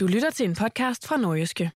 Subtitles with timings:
[0.00, 1.72] Du lytter til en podcast fra Nordjyske.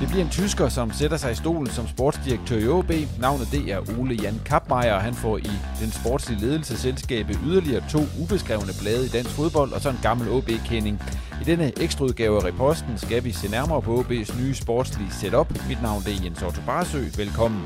[0.00, 2.90] Det bliver en tysker, som sætter sig i stolen som sportsdirektør i OB.
[3.20, 8.00] Navnet det er Ole Jan Kappmeier, og han får i den sportslige ledelsesselskabe yderligere to
[8.22, 11.02] ubeskrevne blade i dansk fodbold og så en gammel OB-kending.
[11.40, 15.48] I denne ekstraudgave af Reposten skal vi se nærmere på OB's nye sportslige setup.
[15.68, 17.02] Mit navn det er Jens Otto Barsø.
[17.16, 17.62] Velkommen.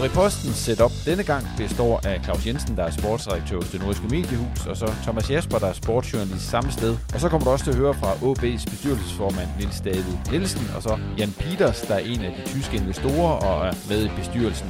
[0.00, 4.06] Reposten Repostens setup denne gang består af Claus Jensen, der er sportsdirektør hos det nordiske
[4.08, 6.96] mediehus, og så Thomas Jesper, der er sportsjournalist samme sted.
[7.14, 10.82] Og så kommer du også til at høre fra OB's bestyrelsesformand Nils David Nielsen, og
[10.82, 14.68] så Jan Peters, der er en af de tyske investorer og er med i bestyrelsen.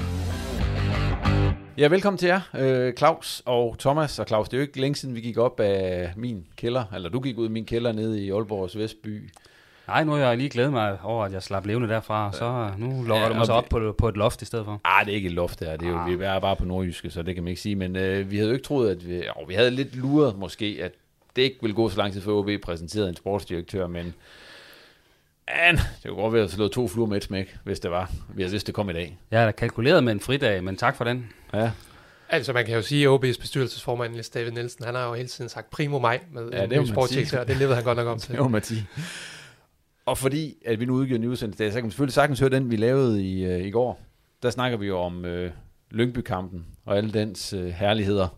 [1.78, 4.18] Ja, velkommen til jer, øh, Claus og Thomas.
[4.18, 7.08] Og Claus, det er jo ikke længe siden, vi gik op af min kælder, eller
[7.08, 9.30] du gik ud af min kælder nede i Aalborgs Vestby.
[9.90, 13.02] Nej, nu har jeg lige glædet mig over, at jeg slap levende derfra, så nu
[13.02, 14.80] lokker Ja, ja, du mig så op på, på et loft i stedet for.
[14.84, 15.76] Ah, det er ikke et loft der.
[15.76, 16.18] Det er jo, Ah.
[16.20, 17.76] vi er bare på nordjyske, så det kan man ikke sige.
[17.76, 19.16] Men øh, vi havde jo ikke troet, at vi...
[19.16, 20.92] Jo, vi havde lidt luret måske, at
[21.36, 24.14] det ikke ville gå så lang tid før OB præsenterede en sportsdirektør, men...
[25.66, 28.10] Men det kunne godt være at slå to fluer med et smæk, hvis det var.
[28.34, 29.18] Vidst, det kom i dag.
[29.30, 31.28] Jeg har kalkuleret med en fridag, men tak for den.
[31.54, 31.70] Ja,
[32.32, 35.28] Altså, man kan jo sige, at OB's bestyrelsesformand, Niels David Nielsen, han har jo hele
[35.28, 38.06] tiden sagt primo maj med Ja, ja, det en sportsdirektør, det levede han godt nok
[38.08, 38.32] om til.
[38.32, 38.86] det må man sige.
[40.06, 42.50] Og fordi at vi nu udgiver en udsendelse, dag, så kan man selvfølgelig sagtens høre
[42.50, 44.00] den, vi lavede i, øh, i går.
[44.42, 45.50] Der snakker vi jo om øh,
[45.90, 48.28] Lyngby-kampen og alle dens øh, herligheder.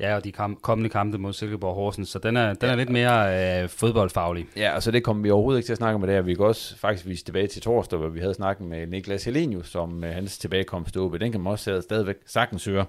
[0.00, 2.90] Ja, og de kam- kommende kampe mod Silkeborg Horsens, så den er, den er lidt
[2.90, 4.46] mere øh, fodboldfaglig.
[4.56, 6.26] Ja, og så det kommer vi overhovedet ikke til at snakke om i dag.
[6.26, 9.74] Vi kan også faktisk vise tilbage til torsdag, hvor vi havde snakket med Niklas Helenius
[9.74, 11.00] om øh, hans tilbagekomst til.
[11.20, 12.86] Den kan man også stadigvæk sagtens høre.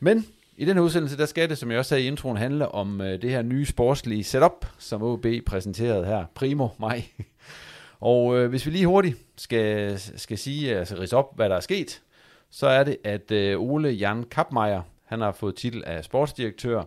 [0.00, 0.26] Men
[0.56, 3.00] i den her udsendelse, der skal det, som jeg også sagde i introen, handle om
[3.00, 7.04] øh, det her nye sportslige setup, som OB præsenterede her primo maj.
[8.00, 11.60] og øh, hvis vi lige hurtigt skal, skal sige, altså rise op, hvad der er
[11.60, 12.02] sket,
[12.50, 16.82] så er det, at øh, Ole Jan Kappmeier, han har fået titel af sportsdirektør.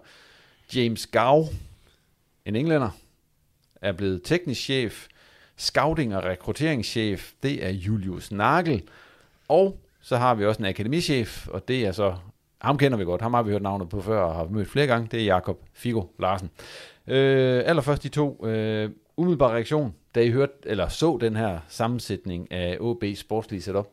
[0.75, 1.45] James Gau,
[2.45, 2.90] en englænder,
[3.81, 5.07] er blevet teknisk chef.
[5.57, 8.84] Scouting og rekrutteringschef, det er Julius Nagel.
[9.47, 12.16] Og så har vi også en akademichef, og det er så,
[12.63, 14.88] ham kender vi godt, ham har vi hørt navnet på før og har mødt flere
[14.88, 16.50] gange, det er Jakob Figo Larsen.
[17.07, 22.51] Øh, allerførst de to, øh, umiddelbar reaktion, da I hørte, eller så den her sammensætning
[22.51, 23.88] af OB sportslige setup.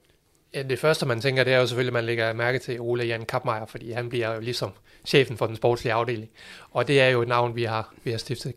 [0.55, 3.05] Ja, det første, man tænker, det er jo selvfølgelig, at man lægger mærke til Ole
[3.05, 4.73] Jan Kappmeier, fordi han bliver jo ligesom
[5.05, 6.31] chefen for den sportslige afdeling.
[6.71, 8.55] Og det er jo et navn, vi har, vi har stiftet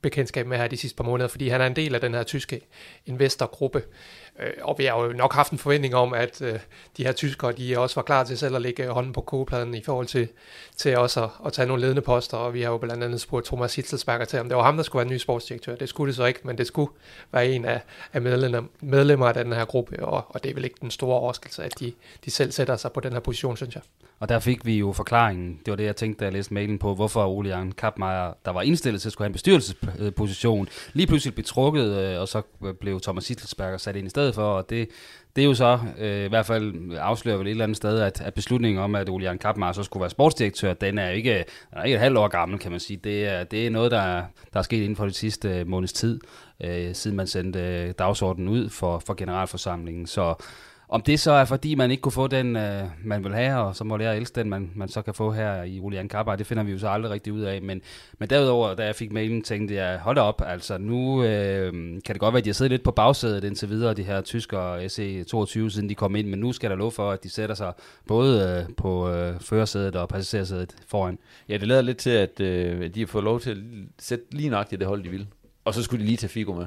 [0.00, 2.22] bekendtskab med her de sidste par måneder, fordi han er en del af den her
[2.22, 2.60] tyske
[3.06, 3.82] investorgruppe.
[4.40, 6.58] Øh, Og vi har jo nok haft en forventning om, at øh,
[6.96, 9.82] de her tyskere, de også var klar til selv at lægge hånden på kogepladen i
[9.82, 10.28] forhold til,
[10.76, 13.46] til også at, at tage nogle ledende poster, og vi har jo blandt andet spurgt
[13.46, 15.76] Thomas Hitzelsberger til, om det var ham, der skulle være den nye sportsdirektør.
[15.76, 16.92] Det skulle det så ikke, men det skulle
[17.32, 17.80] være en af,
[18.12, 21.16] af medlemmer, medlemmer af den her gruppe, og, og det er vel ikke den store
[21.16, 21.92] overraskelse, at de,
[22.24, 23.82] de selv sætter sig på den her position, synes jeg.
[24.20, 26.78] Og der fik vi jo forklaringen, det var det, jeg tænkte, da jeg læste mailen
[26.78, 31.06] på, hvorfor Ole Jan Kappmeier, der var indstillet til at skulle have en bestyrelsesposition, lige
[31.06, 32.42] pludselig blev trukket, øh, og så
[32.80, 34.88] blev Thomas Hitzelsberger sat ind i stedet for, og det,
[35.36, 38.20] det er jo så øh, i hvert fald afslører vel et eller andet sted, at,
[38.20, 41.34] at beslutningen om, at Ole Jan Kappmar så skulle være sportsdirektør, den er ikke,
[41.70, 42.96] den er ikke et halvt år gammel, kan man sige.
[42.96, 45.92] Det er, det er noget, der, der er sket inden for det sidste øh, måneds
[45.92, 46.20] tid,
[46.64, 50.06] øh, siden man sendte øh, dagsordenen ud for, for generalforsamlingen.
[50.06, 50.34] Så
[50.88, 53.76] om det så er, fordi man ikke kunne få den, øh, man vil have, og
[53.76, 56.36] så må lære at elske den, man, man så kan få her i Julian Kappa,
[56.36, 57.62] det finder vi jo så aldrig rigtig ud af.
[57.62, 57.82] Men,
[58.18, 62.18] men derudover, da jeg fik mailen, tænkte jeg, hold op, altså nu øh, kan det
[62.18, 65.70] godt være, at de har siddet lidt på bagsædet indtil videre, de her tyskere SE22,
[65.70, 67.72] siden de kom ind, men nu skal der lov for, at de sætter sig
[68.06, 71.18] både øh, på øh, førersædet og passagersædet foran.
[71.48, 73.56] Ja, det lader lidt til, at øh, de har fået lov til at
[73.98, 75.26] sætte lige nøjagtigt det hold, de vil.
[75.64, 76.66] Og så skulle de lige tage Figo med.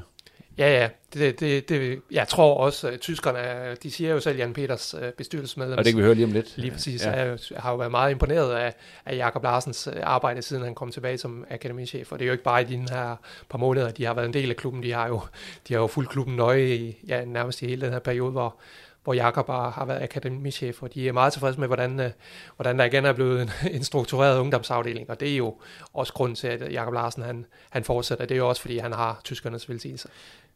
[0.59, 0.89] Ja, ja.
[1.13, 5.11] Det, det, det, jeg tror også, at tyskerne, de siger jo selv, Jan Peters øh,
[5.11, 5.77] bestyrelsesmedlem.
[5.77, 6.57] Og det kan vi høre lige om lidt.
[6.57, 7.05] Lige præcis.
[7.05, 7.11] Ja.
[7.11, 8.73] Jeg har jo været meget imponeret af,
[9.05, 12.11] af Jakob Larsens øh, arbejde, siden han kom tilbage som akademichef.
[12.11, 13.15] Og det er jo ikke bare i de her
[13.49, 14.83] par måneder, de har været en del af klubben.
[14.83, 15.21] De har jo,
[15.67, 18.55] de har jo fuldt klubben nøje i ja, nærmest i hele den her periode, hvor,
[19.03, 22.11] hvor Jakob har været akademichef, og de er meget tilfredse med, hvordan, øh,
[22.55, 25.55] hvordan der igen er blevet en, en struktureret ungdomsafdeling, og det er jo
[25.93, 28.25] også grund til, at Jakob Larsen han, han fortsætter.
[28.25, 30.09] Det er jo også, fordi han har tyskernes velsignelse.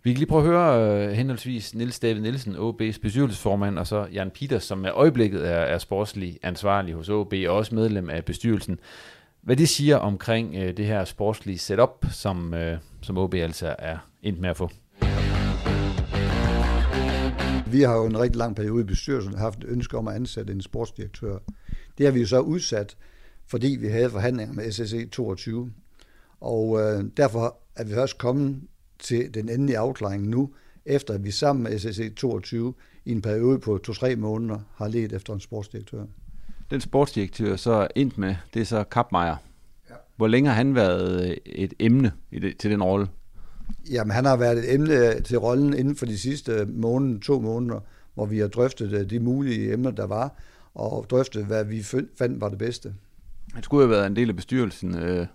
[0.06, 4.08] Vi kan lige prøve at høre uh, henholdsvis Nils David Nielsen, OB's bestyrelsesformand, og så
[4.14, 8.26] Jan Peters, som er øjeblikket er, er sportslig ansvarlig hos OB, og også medlem af
[8.26, 8.80] bestyrelsen.
[9.42, 13.98] Hvad de siger omkring uh, det her sportslige setup, som, uh, som OB altså er
[14.24, 14.70] endt med at få.
[17.68, 20.54] Vi har jo en rigtig lang periode i bestyrelsen haft et ønske om at ansætte
[20.54, 21.38] en sportsdirektør.
[21.98, 22.98] Det har vi jo så udsat,
[23.48, 25.72] fordi vi havde forhandlinger med SSE 22.
[26.42, 28.62] Og øh, derfor er vi først kommet
[29.00, 30.50] til den endelige afklaring nu,
[30.86, 32.74] efter at vi sammen med SSE 22
[33.06, 36.06] i en periode på 2-3 måneder har let efter en sportsdirektør.
[36.72, 39.36] Den sportsdirektør så endt med, det er så Kapmeier.
[39.90, 39.96] Ja.
[40.16, 43.08] Hvor længe har han været et emne i det, til den rolle?
[43.92, 47.80] Jamen, han har været et emne til rollen inden for de sidste måned, to måneder,
[48.14, 50.36] hvor vi har drøftet øh, de mulige emner, der var,
[50.74, 52.94] og drøftet, hvad vi fandt var det bedste.
[53.54, 55.28] Han skulle have været en del af bestyrelsen, øh,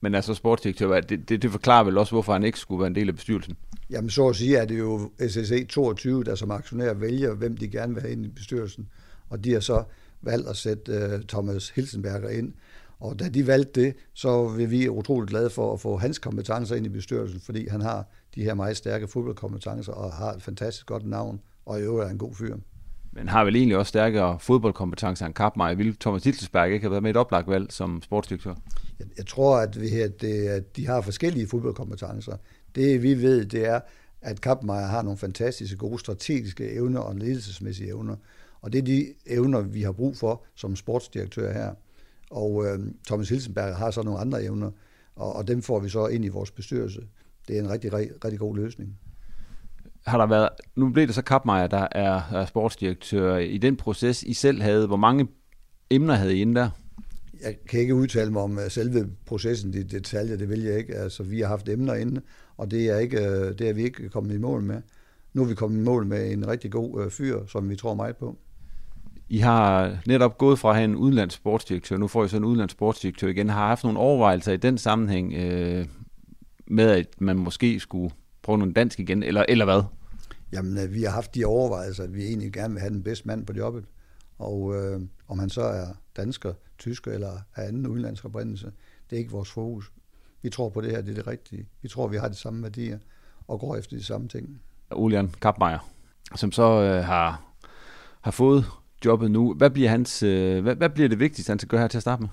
[0.00, 2.94] men altså sportsdirektør, det, det, det forklarer vel også, hvorfor han ikke skulle være en
[2.94, 3.56] del af bestyrelsen?
[3.90, 7.68] Jamen, så at sige er det jo SSE 22, der som aktionær vælger, hvem de
[7.68, 8.88] gerne vil have ind i bestyrelsen,
[9.28, 9.82] og de har så
[10.22, 12.52] valgt at sætte uh, Thomas Hilsenberger ind,
[13.00, 16.76] og da de valgte det, så vil vi utroligt glade for at få hans kompetencer
[16.76, 18.04] ind i bestyrelsen, fordi han har
[18.34, 22.10] de her meget stærke fodboldkompetencer og har et fantastisk godt navn, og i øvrigt er
[22.10, 22.56] en god fyr.
[23.12, 25.74] Men har vel egentlig også stærkere fodboldkompetencer end Kappmeier.
[25.74, 28.54] Vil Thomas Hitzelsberg ikke have været med et oplagt valg som sportsdirektør?
[28.98, 32.36] Jeg, jeg tror, at, vi, at, det, at de har forskellige fodboldkompetencer.
[32.74, 33.80] Det vi ved, det er,
[34.20, 38.16] at Kappmeier har nogle fantastiske gode strategiske evner og ledelsesmæssige evner.
[38.60, 41.74] Og det er de evner, vi har brug for som sportsdirektør her.
[42.30, 44.70] Og øh, Thomas Hilsenberg har så nogle andre evner,
[45.16, 47.00] og, og dem får vi så ind i vores bestyrelse.
[47.48, 48.98] Det er en rigtig, rigtig god løsning.
[50.06, 53.36] Har der været, nu blev det så Kapmeier, der er, er sportsdirektør.
[53.36, 55.28] I den proces, I selv havde, hvor mange
[55.90, 56.70] emner havde I inde der?
[57.42, 60.94] Jeg kan ikke udtale mig om uh, selve processen, de detaljer, det vil jeg ikke.
[60.94, 62.20] Altså, vi har haft emner inde,
[62.56, 64.82] og det er, ikke, uh, det er vi ikke kommet i mål med.
[65.34, 67.94] Nu er vi kommet i mål med en rigtig god uh, fyr, som vi tror
[67.94, 68.36] meget på.
[69.28, 72.44] I har netop gået fra at have en udenlands sportsdirektør, nu får I så en
[72.44, 73.48] udenlands sportsdirektør igen.
[73.48, 75.86] Har haft nogle overvejelser i den sammenhæng øh,
[76.66, 78.10] med, at man måske skulle
[78.42, 79.82] prøve noget dansk igen, eller, eller hvad?
[80.52, 83.28] Jamen, øh, vi har haft de overvejelser, at vi egentlig gerne vil have den bedste
[83.28, 83.84] mand på jobbet.
[84.38, 88.72] Og øh, om han så er dansker, tysker eller af anden udenlandsk oprindelse,
[89.10, 89.92] det er ikke vores fokus.
[90.42, 91.66] Vi tror på det her, det er det rigtige.
[91.82, 92.98] Vi tror, vi har de samme værdier
[93.48, 94.60] og går efter de samme ting.
[94.92, 95.90] Julian Kappmeier,
[96.36, 97.54] som så øh, har,
[98.20, 98.64] har fået
[99.04, 99.54] jobbet nu.
[99.54, 102.02] Hvad bliver, hans, øh, hvad, hvad bliver det vigtigste, han skal gøre her til at
[102.02, 102.28] starte med?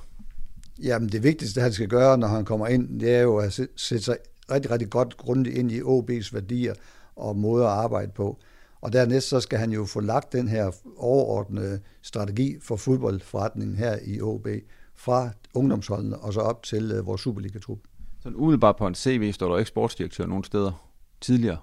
[0.84, 4.04] Jamen det vigtigste, han skal gøre, når han kommer ind, det er jo at sætte
[4.04, 4.18] sig
[4.52, 6.74] rigtig, rigtig godt grundigt ind i OB's værdier
[7.16, 8.40] og måde at arbejde på.
[8.82, 13.98] Og dernæst så skal han jo få lagt den her overordnede strategi for fodboldforretningen her
[14.06, 14.48] i OB
[14.96, 17.80] fra ungdomsholdene og så op til uh, vores Superliga-trup.
[18.24, 20.88] Så umiddelbart på en CV står der ikke sportsdirektør nogen steder
[21.22, 21.58] tidligere.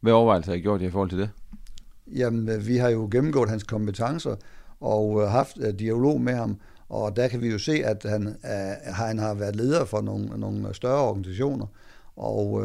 [0.00, 1.30] Hvad overvejelser har I gjort i forhold til det?
[2.06, 4.36] Jamen, øh, vi har jo gennemgået hans kompetencer
[4.80, 8.36] og øh, haft dialog med ham, og der kan vi jo se, at han,
[8.84, 11.66] han har været leder for nogle, nogle større organisationer,
[12.22, 12.64] og uh,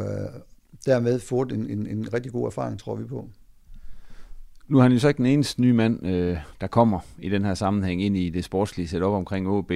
[0.86, 3.28] dermed fået en, en, en rigtig god erfaring, tror vi på.
[4.68, 7.44] Nu er han jo så ikke den eneste nye mand, øh, der kommer i den
[7.44, 9.72] her sammenhæng ind i det sportslige setup omkring OB.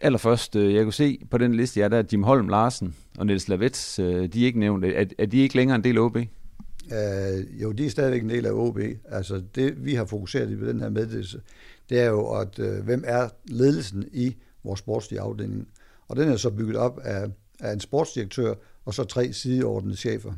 [0.00, 3.26] Allerførst, øh, jeg kunne se på den liste, ja, der er Jim Holm Larsen og
[3.26, 4.84] Niels Lavets, øh, de er ikke nævnt.
[4.84, 6.16] Er, er de ikke længere en del af OB?
[6.16, 8.78] Uh, jo, de er stadigvæk en del af OB.
[9.08, 11.40] Altså det, vi har fokuseret i den her meddelelse,
[11.90, 15.68] det er jo, at uh, hvem er ledelsen i vores sportslige afdeling.
[16.08, 17.26] Og den er så bygget op af,
[17.60, 20.32] af en sportsdirektør, og så tre sideordnede chefer,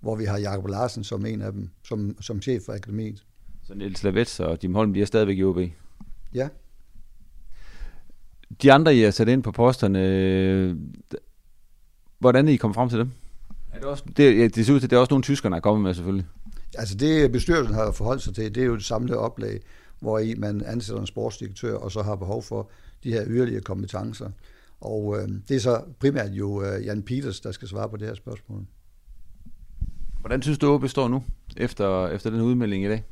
[0.00, 3.24] hvor vi har Jakob Larsen som en af dem, som, som chef for akademiet.
[3.62, 5.58] Så Niels Lavets og Jim Holm, de er stadigvæk i OB?
[6.34, 6.48] Ja.
[8.62, 10.78] De andre, I har sat ind på posterne,
[12.18, 13.10] hvordan er I kommet frem til dem?
[13.72, 15.50] Er det, også, det, ja, det ser ud til, at det er også nogle tyskere,
[15.50, 16.26] der er kommet med selvfølgelig.
[16.74, 19.60] Altså det bestyrelsen har forholdt sig til, det er jo det samlede oplag,
[20.00, 22.70] hvor i man ansætter en sportsdirektør, og så har behov for
[23.04, 24.30] de her yderligere kompetencer.
[24.80, 28.08] Og øh, det er så primært jo øh, Jan Peters, der skal svare på det
[28.08, 28.66] her spørgsmål.
[30.20, 31.24] Hvordan synes du, består nu,
[31.56, 33.04] efter, efter den udmelding i dag?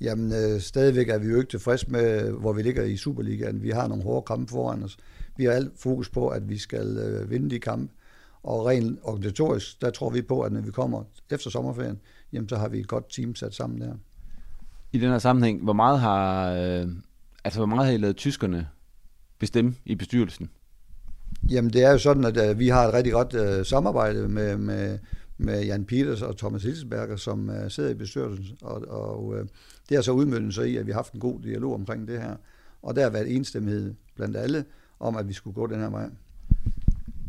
[0.00, 3.62] Jamen, øh, stadigvæk er vi jo ikke tilfreds med, hvor vi ligger i Superligaen.
[3.62, 4.96] Vi har nogle hårde kampe foran os.
[5.36, 7.92] Vi har alt fokus på, at vi skal øh, vinde de kampe.
[8.42, 12.00] Og rent organisatorisk, der tror vi på, at når vi kommer efter sommerferien,
[12.32, 13.94] jamen så har vi et godt team sat sammen der.
[14.92, 16.88] I den her sammenhæng, hvor meget har, øh,
[17.44, 18.68] altså hvor meget har I lavet tyskerne
[19.38, 20.50] bestemme i bestyrelsen?
[21.50, 24.56] Jamen det er jo sådan, at øh, vi har et rigtig godt øh, samarbejde med,
[24.56, 24.98] med,
[25.38, 29.46] med Jan Peters og Thomas Hilsberger, som øh, sidder i bestyrelsen, og, og øh,
[29.88, 32.20] det har så udmøntet sig i, at vi har haft en god dialog omkring det
[32.20, 32.34] her.
[32.82, 34.64] Og der har været enstemmighed blandt alle
[35.00, 36.08] om, at vi skulle gå den her vej.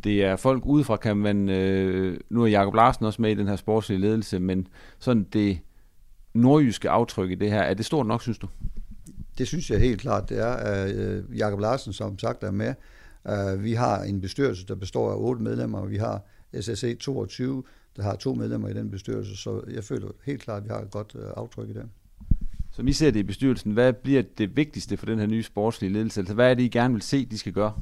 [0.03, 1.49] Det er folk udefra, kan man...
[1.49, 4.67] Øh, nu er Jakob Larsen også med i den her sportslige ledelse, men
[4.99, 5.59] sådan det
[6.33, 8.47] nordjyske aftryk i det her, er det stort nok, synes du?
[9.38, 10.85] Det synes jeg helt klart, det er.
[10.88, 12.73] Øh, Jakob Larsen, som sagt, er med.
[13.25, 16.25] Uh, vi har en bestyrelse, der består af otte medlemmer, og vi har
[16.61, 17.63] SSE 22,
[17.95, 20.81] der har to medlemmer i den bestyrelse, så jeg føler helt klart, at vi har
[20.81, 21.83] et godt uh, aftryk i det.
[22.71, 25.93] Som I ser det i bestyrelsen, hvad bliver det vigtigste for den her nye sportslige
[25.93, 26.21] ledelse?
[26.21, 27.73] Altså, hvad er det, I gerne vil se, de skal gøre?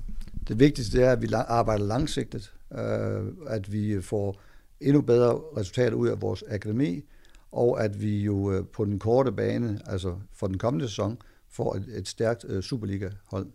[0.48, 2.78] Det vigtigste er, at vi arbejder langsigtet, uh,
[3.48, 4.42] at vi får
[4.82, 7.04] endnu bedre resultater ud af vores akademi,
[7.52, 11.18] og at vi jo på den korte bane, altså for den kommende sæson,
[11.50, 13.48] får et, et stærkt Superliga-hold.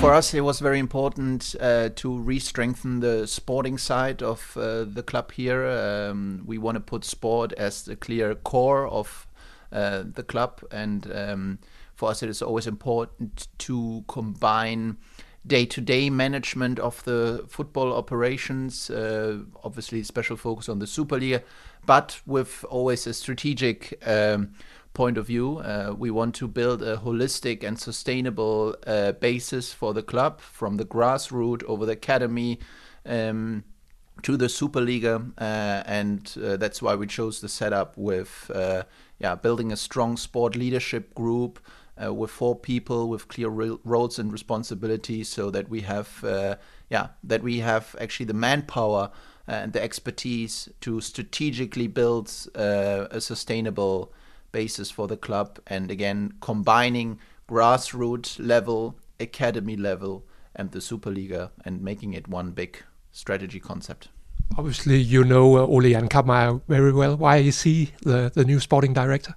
[0.00, 5.02] For us, it was very important uh, to re-strengthen the sporting side of uh, the
[5.02, 5.66] club here.
[5.66, 9.26] Um, we want to put sport as the clear core of
[9.72, 11.58] uh, the club, and um,
[11.94, 14.98] for us, it is always important to combine
[15.46, 18.90] day-to-day management of the football operations.
[18.90, 21.42] Uh, obviously, special focus on the Superliga,
[21.86, 24.00] but with always a strategic.
[24.06, 24.52] Um,
[24.98, 25.58] point of view.
[25.58, 30.76] Uh, we want to build a holistic and sustainable uh, basis for the club from
[30.76, 32.58] the grassroots over the academy
[33.06, 33.62] um,
[34.22, 38.82] to the Superliga, uh, and uh, that's why we chose the setup with uh,
[39.20, 41.60] yeah building a strong sport leadership group.
[42.00, 46.08] Uh, with four people with clear roles and responsibilities, so that we have,
[46.88, 49.10] yeah, that we have actually the manpower
[49.48, 54.12] and the expertise to strategically build a sustainable
[54.52, 55.58] basis for the club.
[55.66, 60.24] And again, combining grassroots level, academy level,
[60.54, 64.08] and the Superliga and making it one big strategy concept.
[64.56, 67.16] Obviously, you know uh, Ole Jan Kappmeier very well.
[67.16, 69.34] Why is he the, the new sporting director?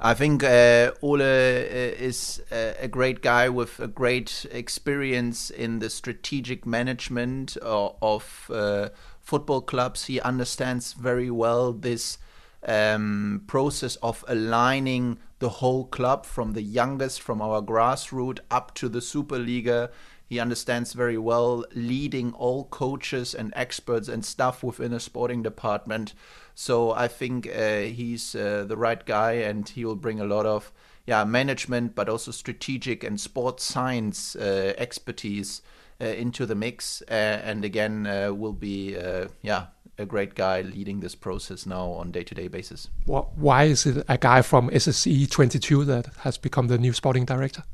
[0.00, 5.88] I think uh, Ole uh, is a, great guy with a great experience in the
[5.88, 8.88] strategic management of, of uh,
[9.20, 10.06] football clubs.
[10.06, 12.18] He understands very well this
[12.66, 18.88] um, process of aligning the whole club from the youngest, from our grassroots up to
[18.88, 19.90] the Superliga.
[20.26, 26.14] He understands very well leading all coaches and experts and staff within a sporting department.
[26.54, 30.46] So I think uh, he's uh, the right guy, and he will bring a lot
[30.46, 30.72] of
[31.06, 35.60] yeah management, but also strategic and sports science uh, expertise
[36.00, 37.02] uh, into the mix.
[37.02, 38.96] Uh, and again, uh, will be
[39.42, 39.66] yeah
[39.98, 42.88] a great guy leading this process now on day-to-day basis.
[43.06, 47.64] Why is it a guy from SSE 22 that has become the new sporting director?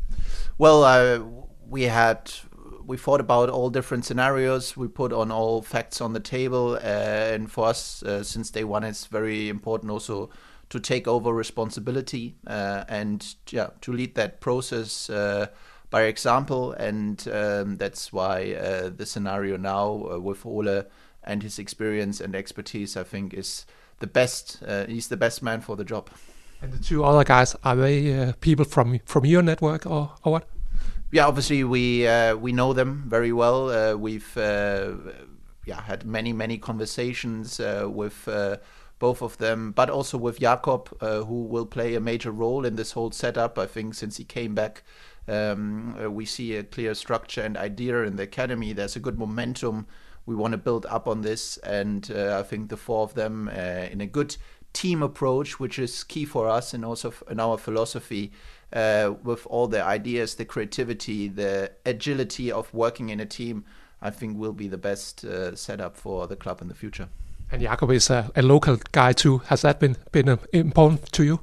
[0.59, 1.21] Well, uh,
[1.69, 2.31] we had
[2.87, 4.77] we thought about all different scenarios.
[4.77, 8.65] We put on all facts on the table, uh, and for us, uh, since day
[8.65, 10.31] one, it's very important also
[10.71, 15.47] to take over responsibility uh, and yeah, to lead that process uh,
[15.91, 16.73] by example.
[16.73, 20.85] And um, that's why uh, the scenario now with Ole
[21.23, 23.67] and his experience and expertise, I think, is
[23.99, 24.63] the best.
[24.67, 26.11] Uh, he's the best man for the job.
[26.63, 30.33] And the two other guys are they uh, people from from your network or, or
[30.33, 30.49] what?
[31.13, 33.71] Yeah, obviously we uh, we know them very well.
[33.71, 34.93] Uh, we've uh,
[35.65, 38.29] yeah had many many conversations uh, with.
[39.01, 42.93] both of them, but also with Jakob, who will play a major role in this
[42.93, 43.59] whole setup.
[43.59, 44.83] I think since he came back,
[45.27, 48.75] um, we see a clear structure and idea in the academy.
[48.75, 49.87] There's a good momentum
[50.31, 53.49] we want to build up on this, and uh, I think the four of them
[53.49, 54.37] uh, in a good
[54.73, 58.31] team approach, which is key for us and also in our philosophy,
[58.73, 63.65] uh, with all the ideas, the creativity, the agility of working in a team,
[64.01, 67.09] I think will be the best uh, setup for the club in the future.
[67.51, 69.39] And Jakob is a, a local guy too.
[69.47, 71.41] Has that been been uh, important to you?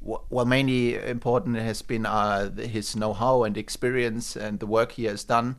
[0.00, 5.22] well, mainly important has been uh, his know-how and experience and the work he has
[5.22, 5.56] done.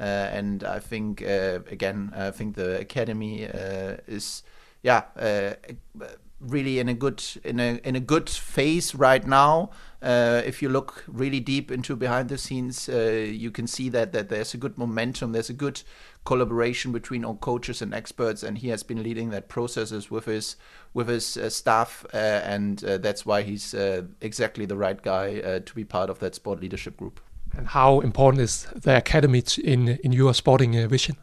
[0.00, 4.42] Uh, and I think uh, again, I think the academy uh, is,
[4.82, 5.52] yeah, uh,
[6.40, 9.70] really in a good in a in a good phase right now.
[10.02, 14.28] Uh, if you look really deep into behind the scenes, you can see that that
[14.28, 15.30] there's a good momentum.
[15.30, 15.82] There's a good
[16.24, 20.56] collaboration between all coaches and experts, and he has been leading that processes with his
[20.94, 23.74] with his uh, staff, uh, and uh, that's why he's
[24.20, 27.20] exactly the right guy to be part of that sport leadership group.
[27.56, 31.16] And how important is the academy in in your sporting vision?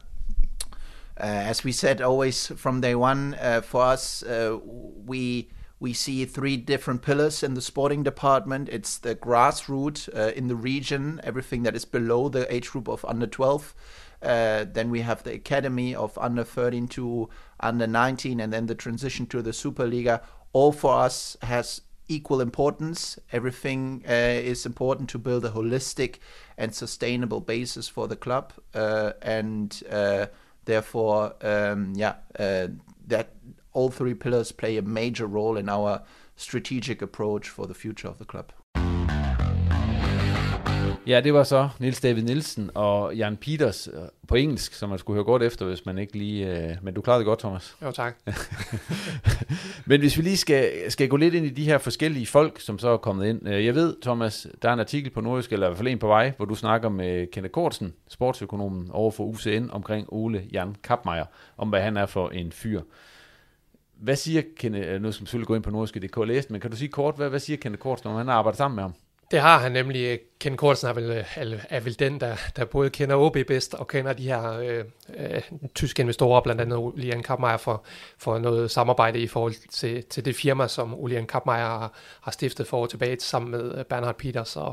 [1.19, 5.49] Uh, as we said always from day one, uh, for us, uh, we
[5.81, 8.69] we see three different pillars in the sporting department.
[8.69, 13.27] It's the grassroots in the region, everything that is below the age group of under
[13.27, 13.73] 12.
[14.21, 17.29] then we have the academy of under 13 to
[17.61, 20.21] under 19, and then the transition to the Superliga.
[20.51, 23.17] All for us has equal importance.
[23.31, 26.15] Everything uh, is important to build a holistic
[26.57, 30.25] and sustainable basis for the club, uh, and uh,
[30.65, 32.67] therefore, um, yeah, uh,
[33.07, 33.29] that
[33.71, 36.01] all three pillars play a major role in our
[36.35, 38.51] strategic approach for the future of the club.
[41.09, 44.99] Ja, det var så Nils David Nielsen og Jan Peters øh, på engelsk, som man
[44.99, 46.69] skulle høre godt efter, hvis man ikke lige...
[46.69, 47.77] Øh, men du klarede det godt, Thomas.
[47.81, 48.15] Jo, tak.
[49.89, 52.79] men hvis vi lige skal, skal gå lidt ind i de her forskellige folk, som
[52.79, 53.47] så er kommet ind.
[53.47, 55.99] Øh, jeg ved, Thomas, der er en artikel på Nordisk, eller i hvert fald en
[55.99, 60.75] på vej, hvor du snakker med Kenneth Kortsen, sportsøkonomen over for UCN, omkring Ole Jan
[60.83, 61.25] Kapmeier,
[61.57, 62.81] om hvad han er for en fyr.
[63.97, 66.71] Hvad siger Kenneth, nu skal man selvfølgelig gå ind på nordisk.dk og læse, men kan
[66.71, 68.93] du sige kort, hvad, hvad siger Kenneth Kortsen, om han har arbejdet sammen med ham?
[69.31, 70.19] Det har han nemlig.
[70.39, 71.25] Ken Kortsen er vel,
[71.69, 74.83] er vel den, der, der både kender OB bedst og kender de her øh,
[75.17, 75.41] øh,
[75.75, 77.83] tyske investorer, blandt andet Julian Kappmeier, for,
[78.17, 82.67] for noget samarbejde i forhold til, til det firma, som Julian Kappmeier har, har stiftet
[82.67, 84.65] for år tilbage sammen med øh, Bernhard Peters og,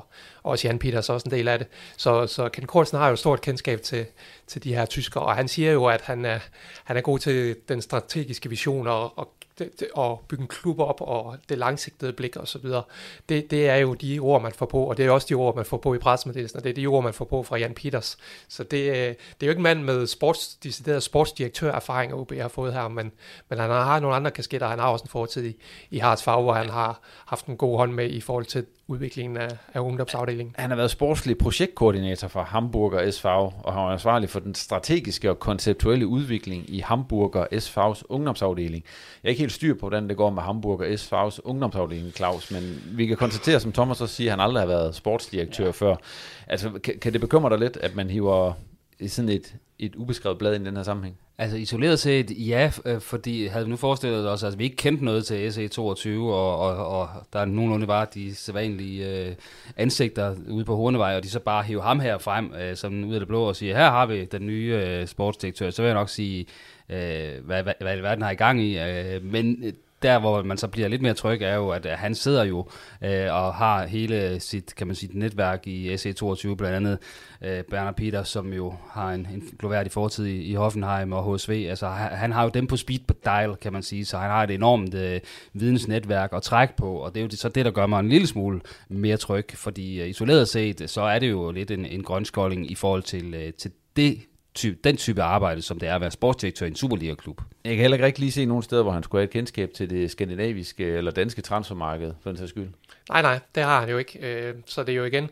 [0.42, 1.68] og også Jan Peters også en del af det.
[1.96, 4.06] Så, så Ken Kortsen har jo stort kendskab til,
[4.46, 6.38] til de her tyskere, og han siger jo, at han er,
[6.84, 10.78] han er god til den strategiske vision og, og det, det, og bygge en klub
[10.78, 12.82] op, og det langsigtede blik og så videre.
[13.28, 15.56] Det, det er jo de ord, man får på, og det er også de ord,
[15.56, 17.74] man får på i pressemeddelelsen, og det er de ord, man får på fra Jan
[17.74, 18.18] Peters.
[18.48, 22.48] Så det, øh, det er jo ikke en mand med sports, decideret sportsdirektør-erfaring, OB har
[22.48, 23.12] fået her, men,
[23.48, 24.68] men han har nogle andre kasketter.
[24.68, 25.56] Han har også en fortid i,
[25.90, 29.36] i Harts Fag, hvor han har haft en god hånd med i forhold til udviklingen
[29.36, 30.54] af, af ungdomsafdelingen.
[30.58, 35.30] Han har været sportslig projektkoordinator for Hamburger SV, og han var ansvarlig for den strategiske
[35.30, 38.84] og konceptuelle udvikling i Hamburger SV's ungdomsafdeling.
[39.22, 42.82] Jeg er ikke helt styr på, hvordan det går med Hamburger SV's ungdomsafdeling, Claus, men
[42.90, 45.70] vi kan konstatere, som Thomas også siger, at han aldrig har været sportsdirektør ja.
[45.70, 45.96] før.
[46.46, 48.52] Altså, kan, kan det bekymre dig lidt, at man hiver
[49.06, 51.16] sådan et, et ubeskrevet blad i den her sammenhæng?
[51.38, 54.76] Altså isoleret set, ja, øh, fordi havde vi nu forestillet os, altså, at vi ikke
[54.76, 59.34] kendte noget til SE22, og, og, og der nogenlunde var de sædvanlige øh,
[59.76, 63.14] ansigter ude på Hornevej, og de så bare hiver ham her frem, øh, som ud
[63.14, 65.94] af det blå, og siger, her har vi den nye øh, sportsdirektør, så vil jeg
[65.94, 66.46] nok sige,
[66.88, 68.78] øh, hvad, hvad, hvad verden har i gang i.
[68.78, 69.72] Øh, men øh,
[70.06, 72.68] der, hvor man så bliver lidt mere tryg, er jo, at han sidder jo
[73.04, 76.98] øh, og har hele sit, kan man sige, netværk i SE22, blandt andet
[77.42, 81.66] øh, Bernard Peter, som jo har en, en gloværdig fortid i, i Hoffenheim og HSV.
[81.68, 84.30] Altså, han, han har jo dem på speed på dial, kan man sige, så han
[84.30, 85.20] har et enormt øh,
[85.52, 88.26] vidensnetværk at trække på, og det er jo så det, der gør mig en lille
[88.26, 92.70] smule mere tryg, fordi øh, isoleret set, så er det jo lidt en, en grønskolding
[92.70, 94.18] i forhold til, øh, til det
[94.56, 97.40] type, den type arbejde, som det er at være sportsdirektør i en Superliga-klub.
[97.64, 99.90] Jeg kan heller ikke lige se nogen steder, hvor han skulle have et kendskab til
[99.90, 102.68] det skandinaviske eller danske transfermarked, for den sags skyld.
[103.08, 104.18] Nej, nej, det har han jo ikke.
[104.18, 105.30] Øh, så det er jo igen,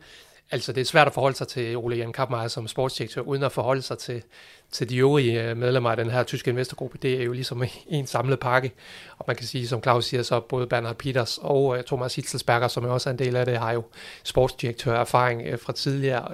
[0.50, 3.52] altså det er svært at forholde sig til Ole Jan Kappmeier som sportsdirektør, uden at
[3.52, 4.22] forholde sig til,
[4.74, 6.98] til de øvrige øh, medlemmer af den her tyske investorgruppe.
[7.02, 8.72] Det er jo ligesom en samlet pakke.
[9.18, 12.68] Og man kan sige, som Claus siger, så både Bernhard Peters og øh, Thomas Hitzelsberger,
[12.68, 13.84] som er også en del af det, har jo
[14.24, 16.24] sportsdirektør erfaring øh, fra tidligere.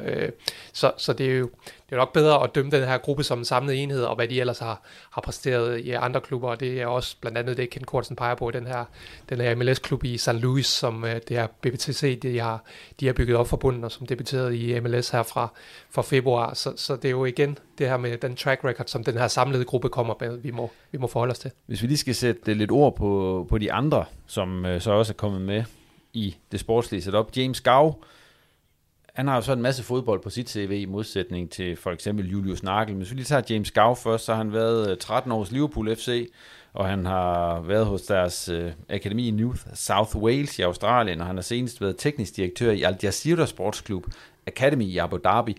[0.73, 1.51] Så, så det er jo
[1.91, 4.29] det er nok bedre at dømme den her gruppe som en samlet enhed, og hvad
[4.29, 7.71] de ellers har, har præsteret i andre klubber, og det er også blandt andet det,
[7.71, 8.85] Ken Kortsen peger på, den her,
[9.29, 10.33] den her MLS-klub i St.
[10.33, 12.65] Louis, som det her BBTC, de har,
[13.01, 15.49] de har bygget op forbundet, og som debuterede i MLS her fra,
[15.91, 16.55] fra februar.
[16.55, 19.29] Så, så det er jo igen det her med den track record, som den her
[19.29, 21.51] samlede gruppe kommer med, vi må, vi må forholde os til.
[21.67, 24.91] Hvis vi lige skal sætte øh, lidt ord på, på de andre, som øh, så
[24.91, 25.65] også er kommet med
[26.13, 27.37] i det sportslige setup.
[27.37, 27.95] James Gau,
[29.15, 32.31] han har jo så en masse fodbold på sit CV i modsætning til for eksempel
[32.31, 32.89] Julius Nagel.
[32.89, 35.53] Men hvis vi lige tager James Gau først, så har han været øh, 13 års
[35.53, 36.31] Liverpool FC,
[36.73, 41.27] og han har været hos deres øh, akademi i New South Wales i Australien, og
[41.27, 44.07] han har senest været teknisk direktør i Al Jazeera Sportsklub
[44.47, 45.57] Academy i Abu Dhabi.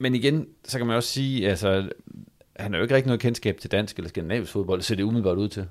[0.00, 1.88] Men igen, så kan man også sige, altså,
[2.56, 5.38] han har jo ikke rigtig noget kendskab til dansk eller skandinavisk fodbold, så det umiddelbart
[5.38, 5.66] ud til.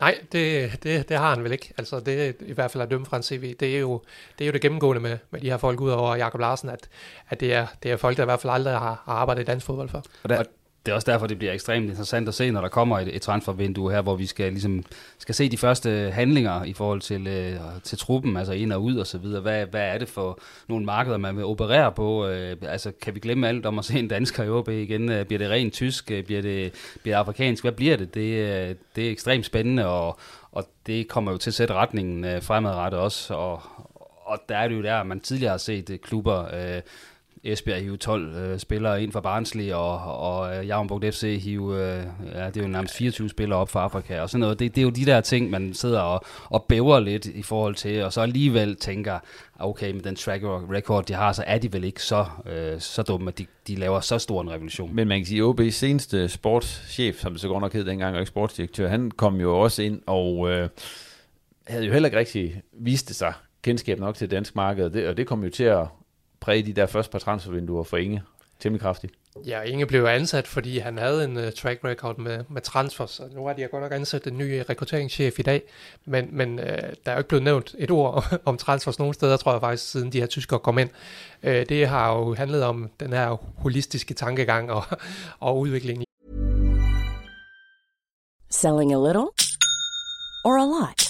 [0.00, 1.72] Nej, det, det, det har han vel ikke.
[1.78, 3.54] Altså det er i hvert fald at dømme fra en CV.
[3.60, 4.02] Det er jo
[4.38, 6.88] det, er jo det gennemgående med, med de her folk ud over Jakob Larsen, at,
[7.28, 9.44] at det, er, det er folk, der i hvert fald aldrig har, har arbejdet i
[9.44, 10.00] dansk fodbold før.
[10.22, 10.46] Og, der, og
[10.86, 13.22] det er også derfor, det bliver ekstremt interessant at se, når der kommer et, et
[13.22, 14.84] transfervindue her, hvor vi skal, ligesom,
[15.18, 18.96] skal se de første handlinger i forhold til, øh, til truppen, altså ind og ud
[18.96, 19.40] og så videre.
[19.40, 22.26] Hvad, hvad er det for nogle markeder, man vil operere på?
[22.26, 25.10] Øh, altså, kan vi glemme alt om at se en dansker i OB igen?
[25.10, 26.10] Øh, bliver det rent tysk?
[26.10, 27.64] Øh, bliver det, bliver det afrikansk?
[27.64, 28.14] Hvad bliver det?
[28.14, 30.18] Det, øh, det er ekstremt spændende, og,
[30.52, 33.34] og det kommer jo til at sætte retningen øh, fremadrettet også.
[33.34, 33.62] Og,
[34.24, 36.54] og der er det jo der, man tidligere har set øh, klubber...
[36.54, 36.82] Øh,
[37.44, 42.46] Esbjerg hive 12 øh, spillere ind fra Barnsley, og, og øh, FC hive, øh, ja,
[42.46, 44.58] det er jo nærmest 24 spillere op fra Afrika, og sådan noget.
[44.58, 47.74] Det, det er jo de der ting, man sidder og, og bæver lidt i forhold
[47.74, 49.18] til, og så alligevel tænker,
[49.58, 53.02] okay, med den track record, de har, så er de vel ikke så, øh, så
[53.02, 54.94] dumme, at de, de laver så stor en revolution.
[54.94, 58.14] Men man kan sige, at OB's seneste sportschef, som det så godt nok hed dengang,
[58.14, 60.68] og ikke sportsdirektør, han kom jo også ind og øh,
[61.66, 65.08] havde jo heller ikke rigtig vist sig kendskab nok til det danske marked, og det,
[65.08, 65.86] og det kom jo til at
[66.40, 68.22] præge de der første par transfervinduer for Inge
[68.60, 69.14] temmelig kraftigt.
[69.46, 73.22] Ja, Inge blev ansat, fordi han havde en uh, track record med, med transfers, så
[73.34, 75.62] nu har de godt nok ansat en ny rekrutteringschef i dag,
[76.04, 79.36] men, men uh, der er jo ikke blevet nævnt et ord om transfers nogen steder,
[79.36, 80.90] tror jeg faktisk, siden de her tyskere kom ind.
[81.42, 84.82] Uh, det har jo handlet om den her holistiske tankegang og,
[85.40, 86.04] og udvikling.
[88.50, 89.28] Selling a little
[90.44, 91.09] or a lot?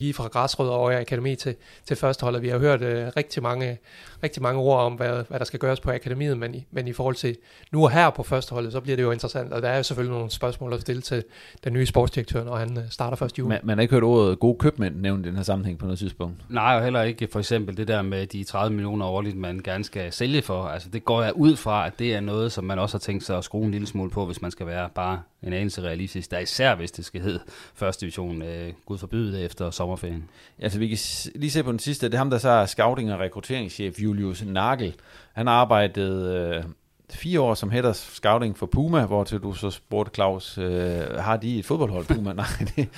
[0.00, 2.42] Lige fra græsrødder over i akademi til, til førsteholdet.
[2.42, 3.78] Vi har hørt øh, rigtig, mange,
[4.22, 6.92] rigtig mange ord om, hvad, hvad der skal gøres på akademiet, men i, men i
[6.92, 7.36] forhold til
[7.72, 10.14] nu og her på førsteholdet, så bliver det jo interessant, og der er jo selvfølgelig
[10.14, 11.24] nogle spørgsmål at stille til
[11.64, 13.48] den nye sportsdirektør, når han øh, starter først juli.
[13.48, 15.98] Man, man har ikke hørt ordet gode købmænd nævnt i den her sammenhæng på noget
[15.98, 16.36] tidspunkt.
[16.48, 19.84] Nej, og heller ikke for eksempel det der med de 30 millioner årligt, man gerne
[19.84, 20.62] skal sælge for.
[20.62, 23.24] Altså det går jeg ud fra, at det er noget, som man også har tænkt
[23.24, 26.30] sig at skrue en lille smule på, hvis man skal være bare en anelse realistisk.
[26.30, 27.40] Der er især, hvis det skal hedde
[27.74, 30.30] første division, øh, gud forbyde det efter sommerferien.
[30.58, 30.98] Altså vi kan
[31.34, 34.44] lige se på den sidste, det er ham, der så er scouting- og rekrutteringschef, Julius
[34.44, 34.94] Nagel.
[35.32, 36.64] Han har arbejdet øh,
[37.10, 41.14] fire år som head of scouting for Puma, hvor til du så spurgte Claus, øh,
[41.18, 42.32] har de et fodboldhold Puma?
[42.42, 42.88] Nej, det,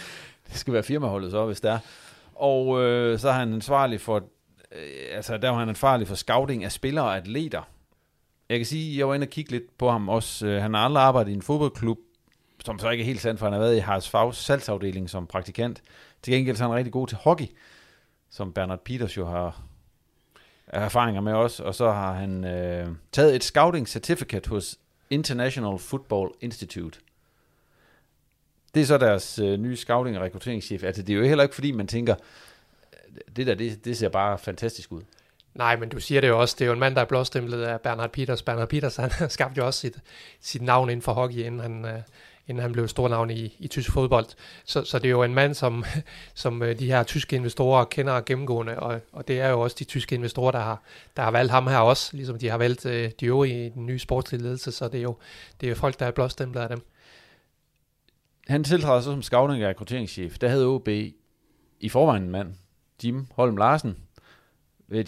[0.49, 1.79] det skal være firmaholdet så, hvis det er.
[2.35, 4.17] Og øh, så er han ansvarlig for,
[4.73, 7.63] øh, altså der var han ansvarlig for scouting af spillere og atleter.
[8.49, 10.47] Jeg kan sige, jeg var inde og kigge lidt på ham også.
[10.47, 11.99] Øh, han har aldrig arbejdet i en fodboldklub,
[12.65, 15.83] som så ikke er helt sandt, for han har været i Harsfag's salgsafdeling som praktikant.
[16.23, 17.47] Til gengæld så er han rigtig god til hockey,
[18.31, 19.63] som Bernard Peters jo har
[20.67, 21.63] erfaringer med også.
[21.63, 24.79] og så har han øh, taget et scouting certificate hos
[25.11, 27.01] International Football Institute.
[28.75, 30.83] Det er så deres øh, nye scouting- og rekrutteringschef.
[30.85, 32.15] Altså, det er jo heller ikke, fordi man tænker,
[32.93, 35.03] øh, det der, det, det ser bare fantastisk ud.
[35.55, 37.63] Nej, men du siger det jo også, det er jo en mand, der er blåstemplet
[37.63, 38.43] af Bernard Peters.
[38.43, 39.99] Bernard Peters, han skabte jo også sit,
[40.41, 42.01] sit navn inden for hockey, inden han, øh,
[42.47, 44.27] inden han blev stor navn i, i tysk fodbold.
[44.65, 45.85] Så, så det er jo en mand, som,
[46.35, 49.85] som øh, de her tyske investorer kender gennemgående, og, og det er jo også de
[49.85, 50.83] tyske investorer, der har,
[51.17, 53.87] der har valgt ham her også, ligesom de har valgt øh, de øvrige i den
[53.87, 55.17] nye sportslige ledelse, så det er jo,
[55.61, 56.81] det er jo folk, der er blåstemplet af dem.
[58.49, 60.39] Han tiltræder så som scouting og rekrutteringschef.
[60.39, 60.89] Der havde OB
[61.81, 62.55] i forvejen en mand,
[63.05, 63.97] Jim Holm Larsen,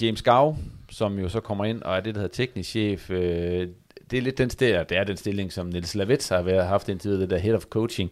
[0.03, 0.57] James Gau,
[0.91, 3.11] som jo så kommer ind og er det, der hedder teknisk chef.
[3.11, 3.69] Øh,
[4.11, 6.89] det er lidt den stil, det er den stilling, som Nils Lavitz har været, haft
[6.89, 8.11] indtil videre, det der head of coaching.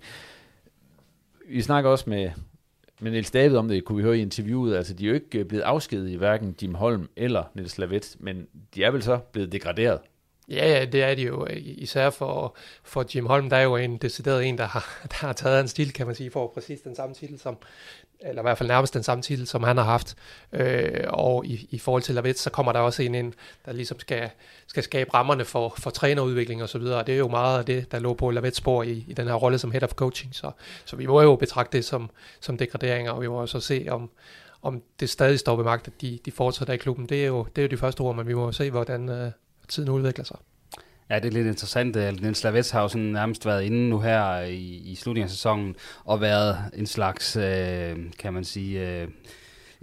[1.49, 2.31] Vi snakker også med,
[3.01, 5.39] med Nils David om det, kunne vi høre i interviewet, altså de er jo ikke
[5.39, 9.19] øh, blevet afskedet i hverken Jim Holm eller Nils Lavitz, men de er vel så
[9.19, 10.01] blevet degraderet.
[10.53, 11.47] Ja, ja, det er det jo.
[11.47, 15.27] Øh, især for, for Jim Holm, der er jo en decideret en, der har, der
[15.27, 17.57] har taget en stil, kan man sige, for præcis den samme titel, som,
[18.21, 20.17] eller i hvert fald nærmest den samme titel, som han har haft.
[20.53, 23.33] Øh, og i, i forhold til Lavets, så kommer der også en ind,
[23.67, 24.31] der ligesom skal,
[24.67, 26.99] skal skabe rammerne for, for trænerudvikling og så videre.
[26.99, 29.27] Og det er jo meget af det, der lå på Lavets spor i, i den
[29.27, 30.35] her rolle som head of coaching.
[30.35, 30.51] Så,
[30.85, 32.11] så vi må jo betragte det som,
[32.41, 34.11] som degraderinger, og vi må også se, om,
[34.63, 37.47] om det stadig står ved magt, at de, de fortsætter i klubben, det er, jo,
[37.57, 39.31] det er jo de første ord, men vi må jo se, hvordan øh,
[39.69, 40.37] tiden udvikler sig.
[41.11, 41.97] Ja, det er lidt interessant.
[41.97, 45.77] Niels Lavets har jo sådan nærmest været inde nu her i, i slutningen af sæsonen,
[46.05, 49.01] og været en slags, øh, kan man sige...
[49.01, 49.09] Øh,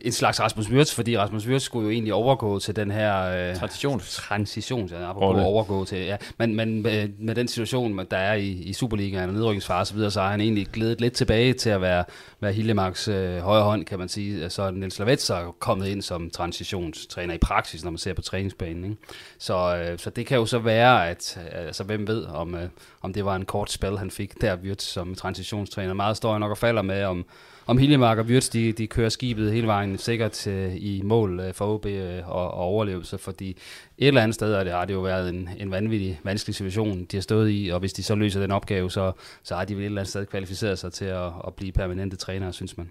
[0.02, 3.22] en slags Rasmus Wirtz, fordi Rasmus Wirtz skulle jo egentlig overgå til den her...
[3.50, 4.16] Øh, Transitions.
[4.16, 6.18] Transitions, ja, apropos overgå til, ja.
[6.38, 9.94] Men, men med, med den situation, der er i, i Superligaen og nedrykningsfare og så
[9.94, 12.04] videre, så har han egentlig glædet lidt tilbage til at være,
[12.40, 14.50] være Hildemarks øh, højre hånd, kan man sige.
[14.50, 18.84] Så Niels Lavets er kommet ind som transitionstræner i praksis, når man ser på træningsbanen.
[18.84, 18.98] Ikke?
[19.38, 22.70] Så, øh, så det kan jo så være, at altså, hvem ved, om, øh,
[23.02, 25.94] om det var en kort spil, han fik der Wirtz som transitionstræner.
[25.94, 27.26] Meget står jeg nok og falder med, om
[27.70, 31.54] om Hiljemark og Wirtz, de, de kører skibet hele vejen sikkert øh, i mål øh,
[31.54, 33.50] for OB øh, og, og overlevelse, fordi
[33.98, 37.18] et eller andet sted det, har det jo været en, en vanvittig, vanskelig situation, de
[37.18, 39.12] har stået i, og hvis de så løser den opgave, så,
[39.44, 42.18] så har de vel et eller andet sted kvalificeret sig til at, at blive permanente
[42.18, 42.90] trænere, synes man.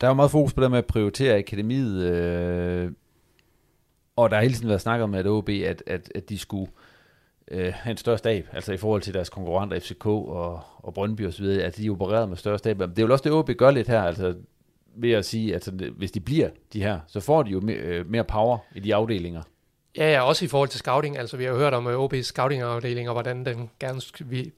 [0.00, 2.90] Der er jo meget fokus på det med at prioritere akademiet, øh,
[4.16, 6.70] og der har hele tiden været snakket om, at OB, at, at, at de skulle
[6.72, 6.87] øh,
[7.50, 11.44] øh, en større stab, altså i forhold til deres konkurrenter FCK og, og Brøndby osv.,
[11.44, 12.78] at de opererer med større stab.
[12.78, 14.34] Det er jo også det, OB gør lidt her, altså
[14.96, 17.76] ved at sige, at altså, hvis de bliver de her, så får de jo mere,
[17.76, 19.42] øh, mere power i de afdelinger.
[19.96, 21.18] Ja, ja, også i forhold til scouting.
[21.18, 24.00] Altså, vi har jo hørt om øh, uh, OB's scouting-afdeling, og hvordan den gerne,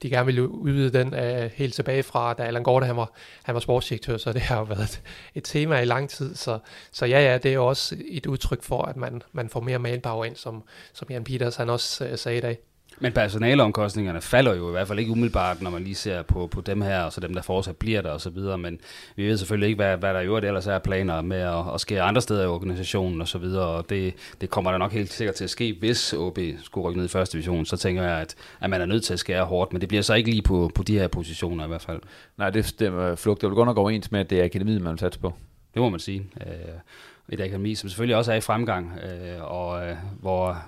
[0.01, 3.11] de gerne vil udvide den uh, helt tilbage fra, da Allan Gorte han var,
[3.43, 5.01] han var sportsdirektør, så det har jo været et,
[5.35, 6.35] et tema i lang tid.
[6.35, 6.59] Så,
[6.91, 9.79] så ja, ja, det er jo også et udtryk for, at man, man får mere
[9.79, 12.57] manpower ind, som, som Jan Peters han også uh, sagde i dag.
[13.03, 16.61] Men personaleomkostningerne falder jo i hvert fald ikke umiddelbart, når man lige ser på, på
[16.61, 18.79] dem her, og så dem, der fortsat bliver der osv., men
[19.15, 22.01] vi ved selvfølgelig ikke, hvad, hvad der øvrigt ellers er planer med at, at ske
[22.01, 25.43] andre steder i organisationen osv., og, og det, det kommer der nok helt sikkert til
[25.43, 28.69] at ske, hvis OB skulle rykke ned i første division, så tænker jeg, at, at
[28.69, 30.83] man er nødt til at skære hårdt, men det bliver så ikke lige på, på
[30.83, 32.01] de her positioner i hvert fald.
[32.37, 35.11] Nej, det stemmer flugter vel godt nok overens med, at det er akademiet, man vil
[35.21, 35.33] på.
[35.73, 36.23] Det må man sige.
[36.41, 36.73] Øh,
[37.29, 40.63] et akademi, som selvfølgelig også er i fremgang, øh, og øh, hvor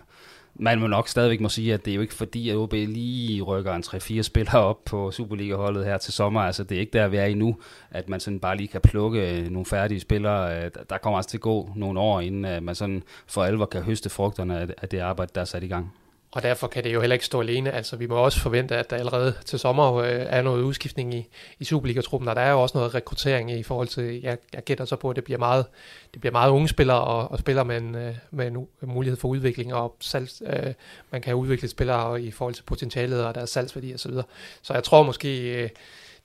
[0.55, 3.41] man må nok stadigvæk må sige, at det er jo ikke fordi, at OB lige
[3.41, 6.41] rykker en 3-4 spillere op på Superliga-holdet her til sommer.
[6.41, 7.55] Altså, det er ikke der, vi er i nu,
[7.91, 10.65] at man sådan bare lige kan plukke øh, nogle færdige spillere.
[10.65, 13.65] Øh, der kommer altså til at gå nogle år, inden øh, man sådan for alvor
[13.65, 15.93] kan høste frugterne af det arbejde, der er sat i gang.
[16.33, 17.71] Og derfor kan det jo heller ikke stå alene.
[17.71, 21.27] Altså, vi må også forvente, at der allerede til sommer øh, er noget udskiftning i,
[21.59, 24.85] i Superliga-truppen, og der er jo også noget rekruttering i forhold til, jeg, jeg gætter
[24.85, 25.65] så på, at det bliver meget,
[26.13, 29.27] det bliver meget unge spillere og, og spillere med en, øh, med en mulighed for
[29.27, 30.73] udvikling, og salg, øh,
[31.11, 34.11] man kan udvikle spillere i forhold til potentialet og deres salgsværdi osv.
[34.11, 34.23] Så,
[34.61, 35.69] så jeg tror måske, øh,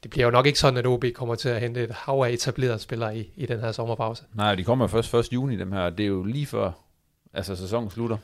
[0.03, 2.31] det bliver jo nok ikke sådan, at OB kommer til at hente et hav af
[2.31, 4.25] etablerede spillere i, i den her sommerpause.
[4.35, 5.33] Nej, de kommer først 1.
[5.33, 5.91] juni, dem her.
[5.91, 6.71] Det er jo lige før
[7.35, 8.17] altså, sæsonen slutter.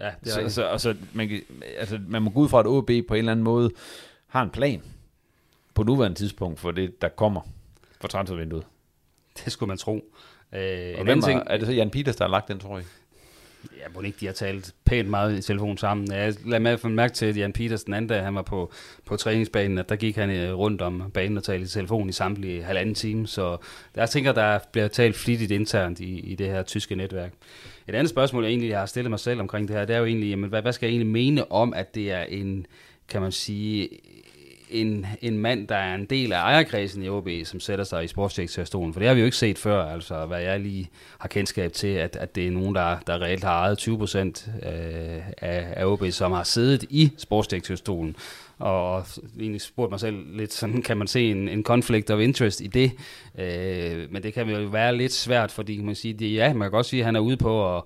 [0.00, 1.42] Ja, det er så, så, altså, man, kan,
[1.78, 3.70] altså, man må gå ud fra, at OB på en eller anden måde
[4.26, 4.82] har en plan
[5.74, 7.40] på nuværende tidspunkt for det, der kommer
[8.00, 8.64] for transfervinduet.
[9.44, 10.04] Det skulle man tro.
[10.52, 12.86] Øh, og hvem ting, er det så Jan Peters, der har lagt den, tror jeg?
[13.76, 16.12] Ja, må ikke de har talt pænt meget i telefon sammen.
[16.12, 18.72] Jeg lader mig mærke til, at Jan Peters den anden dag, han var på,
[19.06, 22.12] på træningsbanen, at der gik han øh, rundt om banen og talte i telefon i
[22.12, 23.26] samtlige halvanden time.
[23.26, 23.56] Så
[23.96, 27.32] jeg tænker, der bliver talt flittigt internt i, i det her tyske netværk.
[27.88, 30.04] Et andet spørgsmål, jeg egentlig har stillet mig selv omkring det her, det er jo
[30.04, 32.66] egentlig, jamen, hvad, hvad skal jeg egentlig mene om, at det er en,
[33.08, 33.88] kan man sige,
[34.70, 38.06] en, en mand, der er en del af ejerkredsen i OB, som sætter sig i
[38.06, 38.92] sportsdirektørstolen.
[38.92, 41.88] For det har vi jo ikke set før, altså hvad jeg lige har kendskab til,
[41.88, 44.72] at, at det er nogen, der, der reelt har ejet 20 procent øh,
[45.38, 48.16] af, af OB, som har siddet i sportsdirektørstolen.
[48.60, 49.04] Og
[49.38, 52.66] egentlig spurgte mig selv lidt, sådan kan man se en, en conflict of interest i
[52.66, 52.92] det.
[53.38, 56.70] Øh, men det kan jo være lidt svært, fordi man sige, det, ja, man kan
[56.70, 57.82] godt sige, at han er ude på at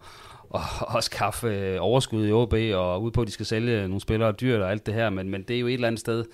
[0.54, 4.00] og, og skaffe øh, overskud i OB, og ude på, at de skal sælge nogle
[4.00, 6.00] spillere og dyrt og alt det her, men, men det er jo et eller andet
[6.00, 6.24] sted,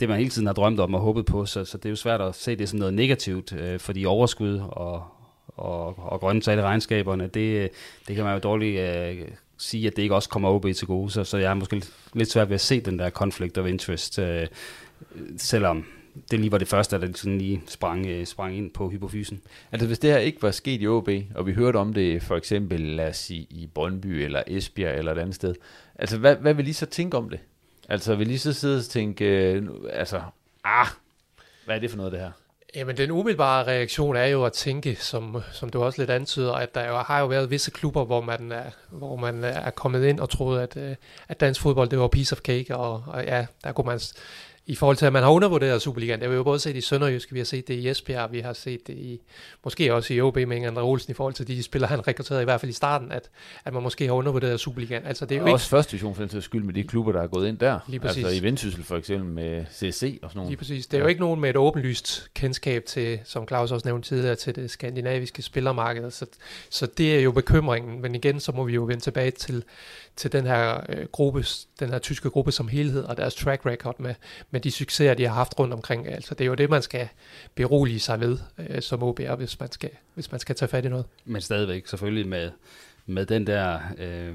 [0.00, 1.96] det man hele tiden har drømt om og håbet på, så, så det er jo
[1.96, 5.04] svært at se det som noget negativt, øh, fordi overskud og,
[5.46, 7.68] og, og grønne tal i regnskaberne, det, øh,
[8.08, 11.10] det kan man jo dårligt øh, sige, at det ikke også kommer OB til gode,
[11.10, 11.82] så, så jeg er måske
[12.14, 14.46] lidt svært ved at se den der conflict of interest, øh,
[15.36, 15.84] selvom
[16.30, 19.40] det lige var det første, der sådan lige sprang, øh, sprang ind på hypofysen.
[19.72, 22.36] Altså hvis det her ikke var sket i OB, og vi hørte om det for
[22.36, 25.54] eksempel, lad os sige, i Brøndby eller Esbjerg eller et andet sted,
[25.94, 27.40] altså hvad, hvad vil I så tænke om det?
[27.88, 30.22] Altså, vil lige så sidde og tænke, øh, altså,
[30.64, 30.86] ah,
[31.64, 32.30] hvad er det for noget, det her?
[32.74, 36.74] Jamen, den umiddelbare reaktion er jo at tænke, som, som du også lidt antyder, at
[36.74, 40.20] der jo, har jo været visse klubber, hvor man er, hvor man er kommet ind
[40.20, 40.96] og troede, at, øh,
[41.28, 44.00] at dansk fodbold, det var piece of cake, og, og ja, der kunne man
[44.66, 46.20] i forhold til, at man har undervurderet Superligaen.
[46.20, 48.40] Det har vi jo både set i Sønderjysk, vi har set det i Esbjerg, vi
[48.40, 49.20] har set det i,
[49.64, 52.44] måske også i OB med André Olsen i forhold til de spillere, han rekrutterede i
[52.44, 53.30] hvert fald i starten, at,
[53.64, 55.06] at man måske har undervurderet Superligaen.
[55.06, 55.70] Altså, det er jo også ikke...
[55.70, 57.78] første division for den sags skyld med de klubber, der er gået ind der.
[57.88, 58.24] Lige præcis.
[58.24, 60.50] Altså i Vendsyssel for eksempel med CSC og sådan noget.
[60.50, 60.86] Lige præcis.
[60.86, 64.34] Det er jo ikke nogen med et åbenlyst kendskab til, som Claus også nævnte tidligere,
[64.34, 66.10] til det skandinaviske spillermarked.
[66.10, 66.26] Så,
[66.70, 68.02] så det er jo bekymringen.
[68.02, 69.64] Men igen, så må vi jo vende tilbage til,
[70.16, 71.44] til den her øh, gruppe,
[71.80, 74.14] den her tyske gruppe som helhed, og deres track record med,
[74.56, 76.08] med de succeser, de har haft rundt omkring.
[76.08, 77.08] Altså, det er jo det, man skal
[77.54, 80.88] berolige sig ved øh, som OBR, hvis man, skal, hvis man skal tage fat i
[80.88, 81.04] noget.
[81.24, 82.50] Men stadigvæk selvfølgelig med,
[83.06, 84.34] med den der øh,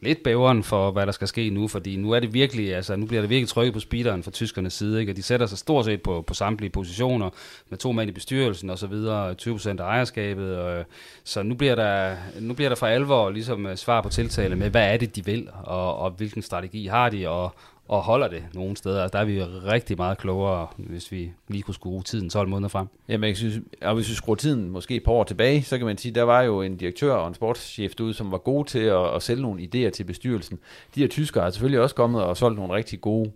[0.00, 3.06] lidt bæveren for, hvad der skal ske nu, fordi nu er det virkelig, altså nu
[3.06, 5.12] bliver det virkelig trykket på speederen fra tyskernes side, ikke?
[5.12, 7.30] og de sætter sig stort set på, på samtlige positioner,
[7.68, 10.84] med to mænd i bestyrelsen og så videre, 20% af ejerskabet, og,
[11.24, 14.70] så nu bliver, der, nu bliver der for alvor ligesom øh, svar på tiltale med,
[14.70, 17.54] hvad er det, de vil, og, og hvilken strategi har de, og,
[17.90, 19.08] og holder det nogle steder.
[19.08, 22.86] Der er vi rigtig meget klogere, hvis vi lige kunne skrue tiden 12 måneder frem.
[23.08, 25.86] Jamen, jeg synes, og hvis vi skruer tiden måske et par år tilbage, så kan
[25.86, 28.78] man sige, der var jo en direktør og en sportschef derude, som var gode til
[28.78, 30.58] at, at sælge nogle idéer til bestyrelsen.
[30.94, 33.32] De her tyskere har selvfølgelig også kommet og solgt nogle rigtig gode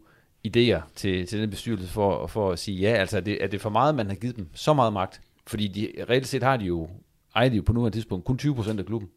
[0.49, 3.61] idéer til, til den bestyrelse for, for at sige, ja, altså er det, er det
[3.61, 5.21] for meget, man har givet dem så meget magt?
[5.47, 6.89] Fordi de, reelt set har de jo,
[7.35, 9.11] ejer de jo på nuværende tidspunkt kun 20% af klubben.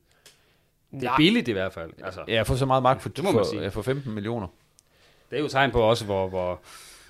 [0.91, 1.91] Det er billigt i hvert fald.
[2.03, 3.61] Altså, ja, for så meget magt for, det må man for, sige.
[3.61, 4.47] ja, for 15 millioner.
[5.29, 6.59] Det er jo tegn på også, hvor, hvor,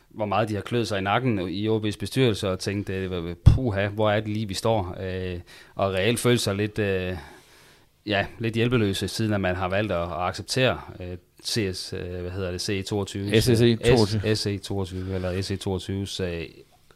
[0.10, 3.88] hvor meget de har kløet sig i nakken i OB's bestyrelse og tænkt, øh, puha,
[3.88, 4.95] hvor er det lige, vi står?
[4.99, 5.39] Øh,
[5.75, 7.17] og reelt følt sig lidt, øh,
[8.06, 12.32] ja, lidt hjælpeløse, siden at man har valgt at, at acceptere øh, CS, øh, hvad
[12.32, 13.39] hedder det, CE22.
[13.39, 14.21] SSE 22.
[14.34, 16.45] SE22, eller SE22's øh,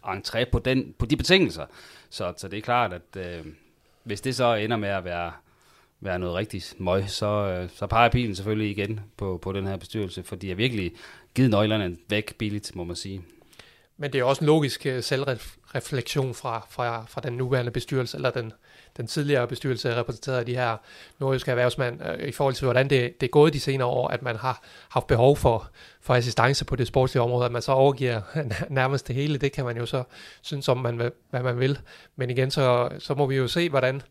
[0.06, 1.66] entré på, den, på de betingelser.
[2.10, 3.46] Så, så det er klart, at øh,
[4.04, 5.32] hvis det så ender med at være
[6.02, 9.78] være noget rigtigt møg, så, øh, så peger pilen selvfølgelig igen på, på den her
[9.78, 10.92] bestyrelse, for de har virkelig
[11.36, 13.22] givet nøglerne væk billigt, må man sige.
[13.98, 18.30] Men det er også en logisk øh, selvreflektion fra, fra, fra den nuværende bestyrelse, eller
[18.30, 18.54] den,
[18.98, 20.78] den tidligere bestyrelse repræsenteret af de her
[21.20, 24.22] nordiske erhvervsmænd, øh, i forhold til, hvordan det, det er gået de senere år, at
[24.22, 25.70] man har haft behov for,
[26.02, 28.22] for assistance på det sportslige område, at man så overgiver
[28.70, 30.04] nærmest det hele, det kan man jo så
[30.42, 31.80] synes om, man, hvad man vil.
[32.16, 34.02] Men igen, så, så må vi jo se, hvordan,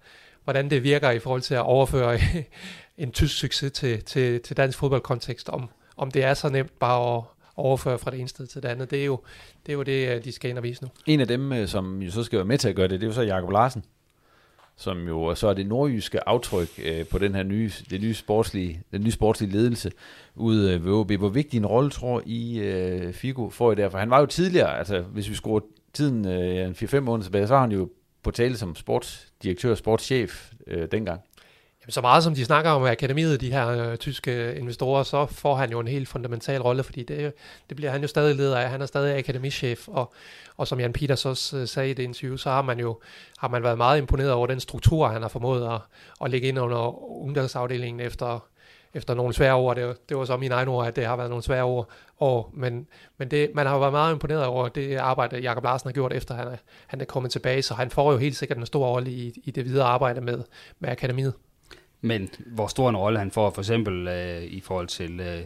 [0.50, 2.18] hvordan det virker i forhold til at overføre
[2.98, 7.16] en tysk succes til, til, til dansk fodboldkontekst, om, om det er så nemt bare
[7.16, 7.24] at
[7.56, 8.90] overføre fra det ene sted til det andet.
[8.90, 9.20] Det er jo
[9.66, 10.88] det, er jo det øh, de skal ind og vise nu.
[11.06, 13.06] En af dem, øh, som jo så skal være med til at gøre det, det
[13.06, 13.84] er jo så Jakob Larsen,
[14.76, 18.82] som jo så er det nordjyske aftryk øh, på den her nye, det nye sportslige,
[18.92, 19.90] den nye sportslige ledelse
[20.34, 21.12] ude øh, ved OB.
[21.12, 23.88] Hvor vigtig en rolle tror I, øh, Figo får i der?
[23.88, 25.60] For han var jo tidligere, altså hvis vi skruer
[25.92, 27.88] tiden øh, en 4-5 måneder tilbage, så har han jo
[28.22, 28.74] på tale som
[29.40, 31.20] sportsdirektør, sportschef øh, dengang.
[31.82, 35.56] Jamen, så meget som de snakker om akademiet, de her øh, tyske investorer, så får
[35.56, 37.32] han jo en helt fundamental rolle, fordi det,
[37.68, 38.70] det bliver han jo stadig leder af.
[38.70, 40.12] Han er stadig akademichef, og,
[40.56, 43.00] og som Jan Peters også øh, sagde i det interview, så har man jo
[43.38, 45.80] har man været meget imponeret over den struktur, han har formået at,
[46.24, 48.49] at lægge ind under ungdomsafdelingen efter,
[48.94, 51.30] efter nogle svære ord, Det, det var så mine egne ord, at det har været
[51.30, 51.88] nogle svære ord,
[52.20, 52.86] år men,
[53.18, 56.12] men det, man har jo været meget imponeret over det arbejde, Jakob Larsen har gjort,
[56.12, 58.86] efter han er, han er kommet tilbage, så han får jo helt sikkert en stor
[58.86, 60.42] rolle i, i det videre arbejde med,
[60.78, 61.34] med akademiet.
[62.00, 65.40] Men hvor stor en rolle han får, for eksempel øh, i forhold til, øh,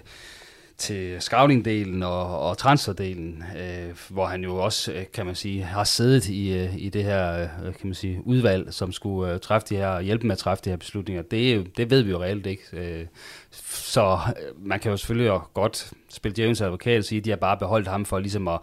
[0.78, 5.84] til scouting-delen og, og transferdelen, øh, hvor han jo også, øh, kan man sige, har
[5.84, 9.66] siddet i, øh, i det her øh, kan man sige, udvalg, som skulle øh, træffe
[9.68, 11.22] de her, hjælpe med at træffe de her beslutninger.
[11.22, 12.62] Det, det ved vi jo reelt ikke.
[12.72, 13.06] Øh,
[13.50, 17.36] så øh, man kan jo selvfølgelig godt spille djævelens advokat og sige, at de har
[17.36, 18.58] bare beholdt ham for ligesom at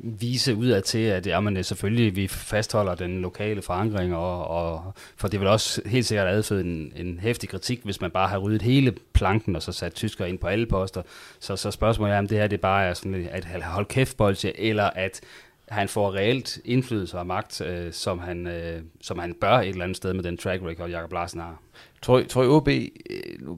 [0.00, 5.28] vise udad til, at jamen, men selvfølgelig vi fastholder den lokale forankring, og, og, for
[5.28, 8.62] det vil også helt sikkert adføde en, en hæftig kritik, hvis man bare har ryddet
[8.62, 11.02] hele planken, og så sat tysker ind på alle poster.
[11.40, 14.52] Så, så spørgsmålet er, om det her det bare er sådan at holde kæft bolsje,
[14.58, 15.20] eller at
[15.68, 19.84] han får reelt indflydelse og magt, øh, som, han, øh, som han bør et eller
[19.84, 21.62] andet sted med den track record, Jakob Larsen har.
[22.02, 22.84] Tror, tror I OB, øh,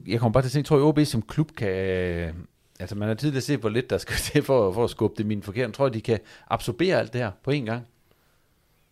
[0.07, 2.33] jeg kommer bare til at tænke, tror I OB som klub kan,
[2.81, 5.25] altså man har tidligere set, hvor lidt der skal til for, for at skubbe det
[5.25, 5.73] min forkert.
[5.73, 7.87] Tror I, de kan absorbere alt det her på én gang?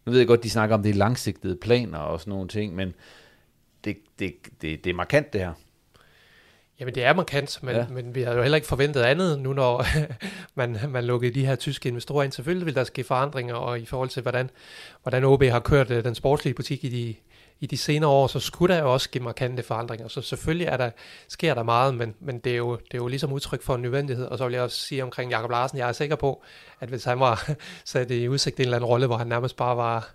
[0.06, 2.94] Nu ved jeg godt, de snakker om det langsigtede planer og sådan nogle ting, men
[3.84, 5.54] det, det, det, det er markant det her.
[6.80, 7.82] Jamen det er markant, men, Ja.
[7.82, 7.88] ja.
[7.88, 9.86] men vi havde jo heller ikke forventet andet nu, når
[10.56, 12.32] man, man lukkede de her tyske investorer ind.
[12.32, 14.50] Selvfølgelig vil der ske forandringer, og i forhold til, hvordan,
[15.04, 17.16] hvordan OB har kørt øh, den sportslige butik i de,
[17.60, 20.08] i de senere år, så skulle der jo også ske markante forandringer.
[20.08, 20.92] Så selvfølgelig er der,
[21.28, 23.82] sker der meget, men, men det, er jo, det er jo ligesom udtryk for en
[23.82, 24.26] nødvendighed.
[24.26, 26.44] Og så vil jeg også sige omkring Jakob Larsen, jeg er sikker på,
[26.80, 27.50] at hvis han var
[27.86, 30.14] sat i udsigt en eller anden rolle, hvor han nærmest bare var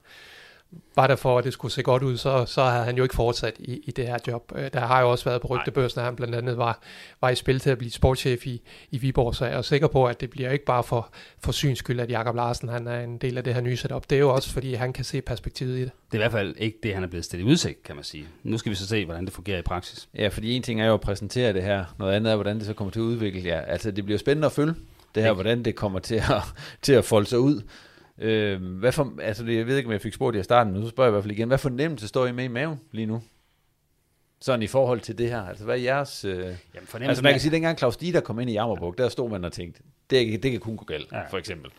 [0.97, 3.15] var der for, at det skulle se godt ud, så, så havde han jo ikke
[3.15, 4.53] fortsat i, i det her job.
[4.57, 6.81] Øh, der har jo også været på rygtebørsen, at han blandt andet var,
[7.21, 10.07] var i spil til at blive sportschef i, i Viborg, så jeg er sikker på,
[10.07, 11.11] at det bliver ikke bare for,
[11.45, 14.11] for syns skyld, at Jakob Larsen han er en del af det her nye setup.
[14.11, 15.91] Det er jo også, fordi han kan se perspektivet i det.
[16.13, 18.05] Det er i hvert fald ikke det, han er blevet stillet i udsigt, kan man
[18.05, 18.27] sige.
[18.43, 20.09] Nu skal vi så se, hvordan det fungerer i praksis.
[20.15, 22.67] Ja, fordi en ting er jo at præsentere det her, noget andet er, hvordan det
[22.67, 24.75] så kommer til at udvikle Ja, altså, det bliver spændende at følge
[25.15, 26.43] det her, hvordan det kommer til at,
[26.83, 27.63] til at folde sig ud.
[28.19, 30.89] Øh, hvad for, altså, jeg ved ikke, om jeg fik spurgt i starten, men nu
[30.89, 31.49] spørger jeg i hvert fald igen.
[31.49, 33.23] Hvad fornemmelse står I med i maven lige nu?
[34.41, 35.43] Sådan i forhold til det her.
[35.43, 36.25] Altså, hvad er jeres...
[36.25, 36.35] Øh...
[36.35, 36.57] Jamen,
[37.09, 39.45] altså, man kan sige, at dengang Claus Dieter kom ind i Jammerbuk, der stod man
[39.45, 41.27] og tænkte, det, det kan kun gå galt, ja.
[41.31, 41.71] for eksempel.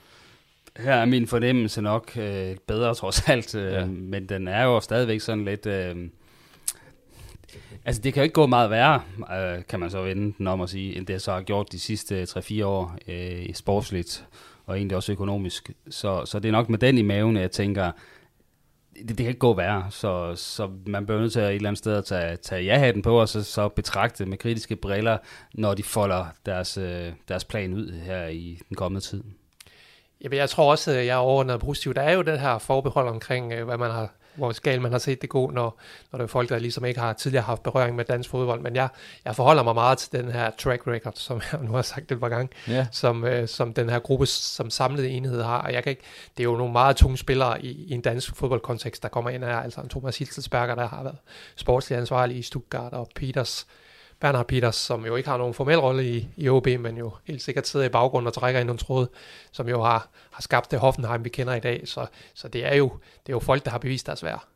[0.77, 3.86] Her er min fornemmelse nok øh, bedre trods alt, øh, ja.
[3.86, 5.65] men den er jo stadigvæk sådan lidt...
[5.65, 5.95] Øh,
[7.86, 10.61] altså, det kan jo ikke gå meget værre, øh, kan man så vende den om
[10.61, 14.25] at sige, end det så har gjort de sidste 3-4 år øh, sportsligt
[14.66, 15.72] og egentlig også økonomisk.
[15.89, 17.91] Så, så det er nok med den i maven, at jeg tænker,
[18.95, 21.70] det, det kan ikke gå værre, så, så man bliver nødt til at et eller
[21.70, 25.18] andet sted at tage, tage ja-hatten på, og så, så betragte med kritiske briller,
[25.53, 29.24] når de folder deres, øh, deres plan ud her i den kommende tid.
[30.22, 31.93] Jamen, jeg tror også, at jeg er overordnet positiv.
[31.93, 34.99] Der er jo det her forbehold omkring, øh, hvad man har hvor skal man har
[34.99, 35.79] set det gå, når,
[36.11, 38.61] når det er folk, der ligesom ikke har tidligere haft berøring med dansk fodbold.
[38.61, 38.89] Men jeg,
[39.25, 42.19] jeg forholder mig meget til den her track record, som jeg nu har sagt et
[42.19, 42.88] par gange, ja.
[42.91, 45.61] som, øh, som den her gruppe som samlede enhed har.
[45.61, 46.03] Og jeg kan ikke,
[46.38, 49.43] det er jo nogle meget tunge spillere i, i en dansk fodboldkontekst, der kommer ind
[49.43, 49.57] her.
[49.57, 51.17] Altså en Thomas Hilselsberger, der har været
[51.55, 53.67] sportslig ansvarlig i Stuttgart, og Peters,
[54.20, 57.41] Bernhard Peters, som jo ikke har nogen formel rolle i, i OB, men jo helt
[57.41, 59.09] sikkert sidder i baggrunden og trækker ind nogle tråde,
[59.51, 61.82] som jo har, har skabt det Hoffenheim, vi kender i dag.
[61.86, 62.91] Så, så det, er jo,
[63.24, 64.47] det er jo folk, der har bevist deres værd.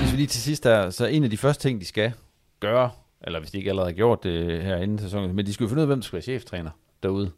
[0.00, 2.12] Hvis vi lige til sidst er, så en af de første ting, de skal
[2.60, 2.90] gøre,
[3.20, 5.68] eller hvis de ikke allerede har gjort det her inden sæsonen, men de skal jo
[5.68, 6.70] finde ud af, hvem der skal være cheftræner
[7.02, 7.30] derude.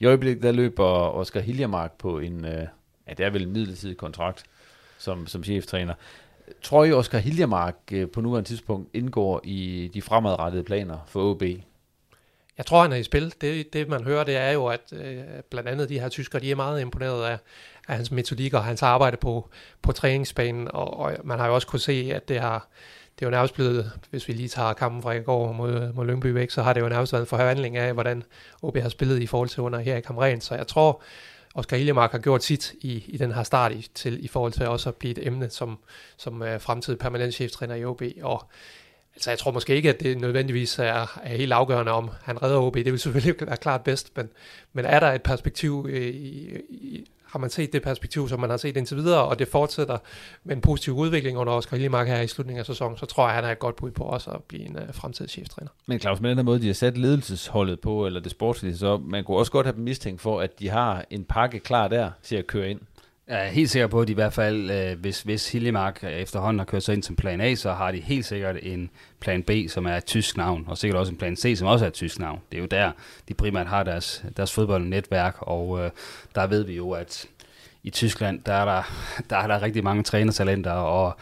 [0.00, 0.84] I øjeblikket, der løber
[1.14, 2.66] Oscar Hiljermark på en, øh,
[3.08, 4.44] ja, det er vel en midlertidig kontrakt
[4.98, 5.94] som, som cheftræner.
[6.62, 11.42] Tror I, Oscar Hiljermark øh, på nuværende tidspunkt indgår i de fremadrettede planer for OB?
[12.58, 13.34] Jeg tror, han er i spil.
[13.40, 16.50] Det, det man hører, det er jo, at øh, blandt andet de her tyskere, de
[16.50, 17.38] er meget imponeret af,
[17.88, 19.48] af hans metodik og hans arbejde på,
[19.82, 22.68] på træningsbanen, og, og man har jo også kunne se, at det har,
[23.18, 26.06] det er jo nærmest blevet, hvis vi lige tager kampen fra i går mod, mod
[26.06, 28.22] Lyngby væk, så har det jo nærmest været en forhandling af, hvordan
[28.62, 30.40] OB har spillet i forhold til under her i Kamren.
[30.40, 31.02] Så jeg tror,
[31.54, 34.66] Oscar Hiljemark har gjort sit i, i den her start i, til, i forhold til
[34.66, 35.78] også at blive et emne som,
[36.16, 38.02] som uh, fremtidig permanent cheftræner i OB.
[38.22, 38.48] Og
[39.14, 42.58] altså, jeg tror måske ikke, at det nødvendigvis er, er helt afgørende, om han redder
[42.58, 42.74] OB.
[42.74, 44.30] Det vil selvfølgelig være klart bedst, men,
[44.72, 48.50] men er der et perspektiv øh, i, i, har man set det perspektiv, som man
[48.50, 49.98] har set indtil videre, og det fortsætter
[50.44, 53.30] med en positiv udvikling under Oscar Lillemark her i slutningen af sæsonen, så tror jeg,
[53.30, 55.70] at han er et godt bud på også at blive en uh, fremtidig cheftræner.
[55.86, 58.96] Men Claus, med den her måde, de har sat ledelsesholdet på, eller det sportslige, så
[58.96, 62.10] man kunne også godt have dem mistænkt for, at de har en pakke klar der
[62.22, 62.80] til at køre ind.
[63.28, 66.10] Jeg er helt sikker på, at de i hvert fald, øh, hvis, hvis Hiljemark øh,
[66.10, 69.42] efterhånden har kørt sig ind som plan A, så har de helt sikkert en plan
[69.42, 71.88] B, som er et tysk navn, og sikkert også en plan C, som også er
[71.88, 72.40] et tysk navn.
[72.52, 72.92] Det er jo der,
[73.28, 75.90] de primært har deres, deres fodboldnetværk, og øh,
[76.34, 77.26] der ved vi jo, at
[77.82, 78.82] i Tyskland, der er der,
[79.30, 81.18] der, er der rigtig mange trænertalenter, og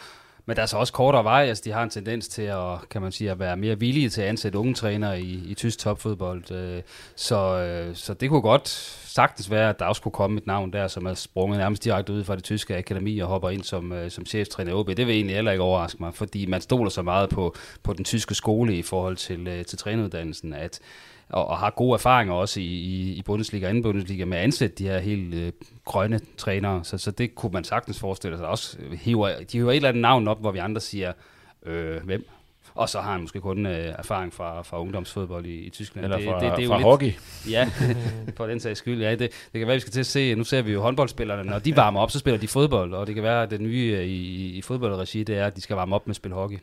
[0.46, 3.02] men der er så også kortere vej, altså de har en tendens til at, kan
[3.02, 6.52] man sige, at være mere villige til at ansætte unge trænere i, i tysk topfodbold.
[6.52, 6.82] Øh,
[7.16, 8.68] så, øh, så det kunne godt
[9.12, 12.12] sagtens være, at der også kunne komme et navn der, som er sprunget nærmest direkte
[12.12, 14.88] ud fra det tyske akademi og hopper ind som, øh, som cheftræner i OB.
[14.88, 18.04] Det vil egentlig heller ikke overraske mig, fordi man stoler så meget på, på den
[18.04, 20.80] tyske skole i forhold til, øh, til træneruddannelsen, at
[21.32, 24.44] og, og har gode erfaringer også i, i, i Bundesliga og anden Bundesliga med at
[24.44, 25.52] ansætte de her helt øh,
[25.84, 26.84] grønne trænere.
[26.84, 28.46] Så, så det kunne man sagtens forestille sig.
[28.46, 31.12] Også øh, hiver, de hiver et eller andet navn op, hvor vi andre siger,
[31.66, 32.26] øh, hvem?
[32.74, 36.04] Og så har han måske kun øh, erfaring fra, fra ungdomsfodbold i, i Tyskland.
[36.04, 37.12] Eller fra, det, det, det er fra lidt, hockey.
[37.50, 37.70] Ja,
[38.36, 39.02] for den sags skyld.
[39.02, 41.50] Ja, det, det kan være, vi skal til at se, nu ser vi jo håndboldspillerne,
[41.50, 43.96] når de varmer op, så spiller de fodbold, og det kan være, at det nye
[43.98, 46.58] øh, i, i fodboldregi, det er, at de skal varme op med at spille hockey.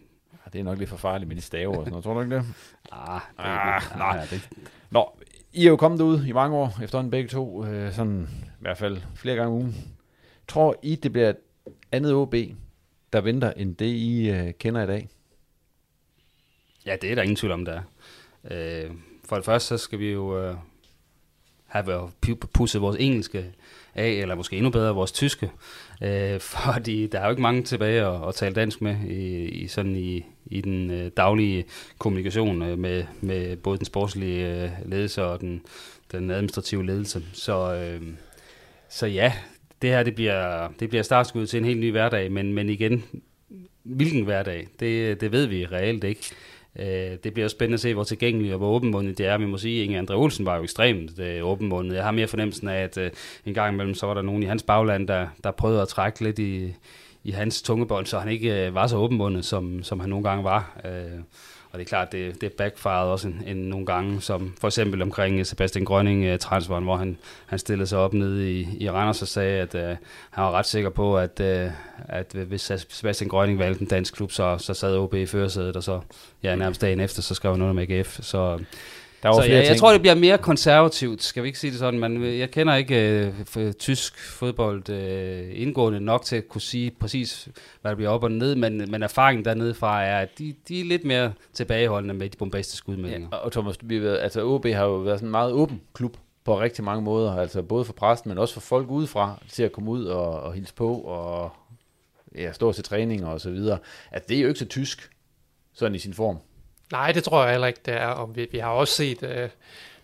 [0.53, 2.35] Det er nok lidt for farligt med de staver og sådan noget, tror du ikke
[2.35, 2.45] det?
[2.91, 4.15] Ah, det, ah, nej.
[4.15, 4.49] Ja, det,
[4.91, 5.19] Nå,
[5.53, 8.77] I er jo kommet ud i mange år, efterhånden begge to, øh, sådan i hvert
[8.77, 9.75] fald flere gange om ugen.
[10.47, 11.37] Tror I, det bliver et
[11.91, 12.35] andet OB,
[13.13, 15.09] der venter, end det I øh, kender i dag?
[16.89, 17.81] Ja, det er der ingen tvivl om, der er.
[18.51, 18.91] Øh,
[19.25, 20.55] for det første, så skal vi jo øh,
[21.67, 22.09] have
[22.53, 23.45] pusset vores engelske
[23.95, 25.51] af, eller måske endnu bedre vores tyske,
[26.01, 29.67] øh, fordi der er jo ikke mange tilbage at, at tale dansk med i, i
[29.67, 31.65] sådan i, i den øh, daglige
[31.97, 35.61] kommunikation øh, med, med både den sportslige øh, ledelse og den,
[36.11, 37.23] den administrative ledelse.
[37.33, 38.01] Så, øh,
[38.89, 39.33] så ja,
[39.81, 43.03] det her det bliver, det bliver startskud til en helt ny hverdag, men, men igen,
[43.83, 46.21] hvilken hverdag, det, det ved vi reelt ikke.
[46.81, 49.37] Øh, det bliver spændende at se, hvor tilgængelig og hvor åbenmundet det er.
[49.37, 51.95] Vi må sige, at Inge Andre Olsen var jo ekstremt øh, åbenmundet.
[51.95, 53.11] Jeg har mere fornemmelsen af, at øh,
[53.45, 56.23] en gang imellem, så var der nogen i hans bagland, der, der prøvede at trække
[56.23, 56.73] lidt i,
[57.23, 60.43] i hans tungebånd, så han ikke øh, var så åbenmundet, som, som han nogle gange
[60.43, 60.79] var.
[60.85, 61.19] Øh,
[61.71, 65.01] og det er klart, det, det backfired også en, en, nogle gange, som for eksempel
[65.01, 68.89] omkring øh, Sebastian Grønning uh, transferen, hvor han, han stillede sig op nede i, i
[68.89, 69.97] Randers og sagde, at uh,
[70.29, 74.31] han var ret sikker på, at, uh, at hvis Sebastian Grønning valgte en dansk klub,
[74.31, 76.01] så, så sad OB i førersædet, og så
[76.43, 78.19] ja, nærmest dagen efter, så skrev han under med AGF.
[78.21, 78.59] Så
[79.23, 79.73] der var så flere jeg, ting.
[79.73, 82.75] jeg tror, det bliver mere konservativt, skal vi ikke sige det sådan, men jeg kender
[82.75, 87.47] ikke uh, tysk fodbold uh, indgående nok til at kunne sige præcis,
[87.81, 90.79] hvad der bliver op og ned, men, men erfaringen dernede fra er, at de, de
[90.79, 93.27] er lidt mere tilbageholdende med de bombastiske udmeldinger.
[93.31, 96.17] Ja, og Thomas, vi ved, altså OB har jo været sådan en meget åben klub
[96.45, 99.71] på rigtig mange måder, altså både for præsten, men også for folk udefra, til at
[99.71, 101.51] komme ud og, og hilse på, og
[102.35, 103.77] ja, stå til træninger og så videre.
[104.11, 105.09] Altså det er jo ikke så tysk,
[105.73, 106.37] sådan i sin form.
[106.91, 108.07] Nej, det tror jeg heller ikke, det er.
[108.07, 109.49] Og vi, vi har også set, øh,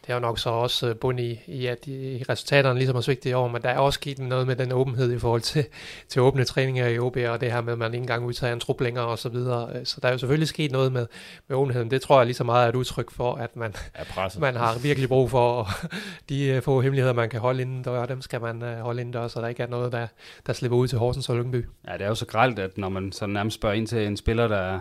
[0.05, 3.01] det er jo nok så også øh, bund i, i at de, resultaterne ligesom er
[3.01, 5.65] svigtet i år, men der er også sket noget med den åbenhed i forhold til,
[6.09, 8.59] til åbne træninger i OB, og det her med, at man ikke engang udtager en
[8.59, 9.69] trup længere og så videre.
[9.75, 11.07] Øh, så der er jo selvfølgelig sket noget med,
[11.47, 11.91] med åbenheden.
[11.91, 13.73] Det tror jeg lige så meget er et udtryk for, at man,
[14.37, 15.69] man har virkelig brug for
[16.29, 19.27] de øh, få hemmeligheder, man kan holde inden dør, dem skal man holde inden dør,
[19.27, 20.07] så der ikke er noget, der,
[20.47, 21.65] der slipper ud til Horsens og Lyngby.
[21.87, 24.17] Ja, det er jo så gralt, at når man så nærmest spørger ind til en
[24.17, 24.79] spiller, der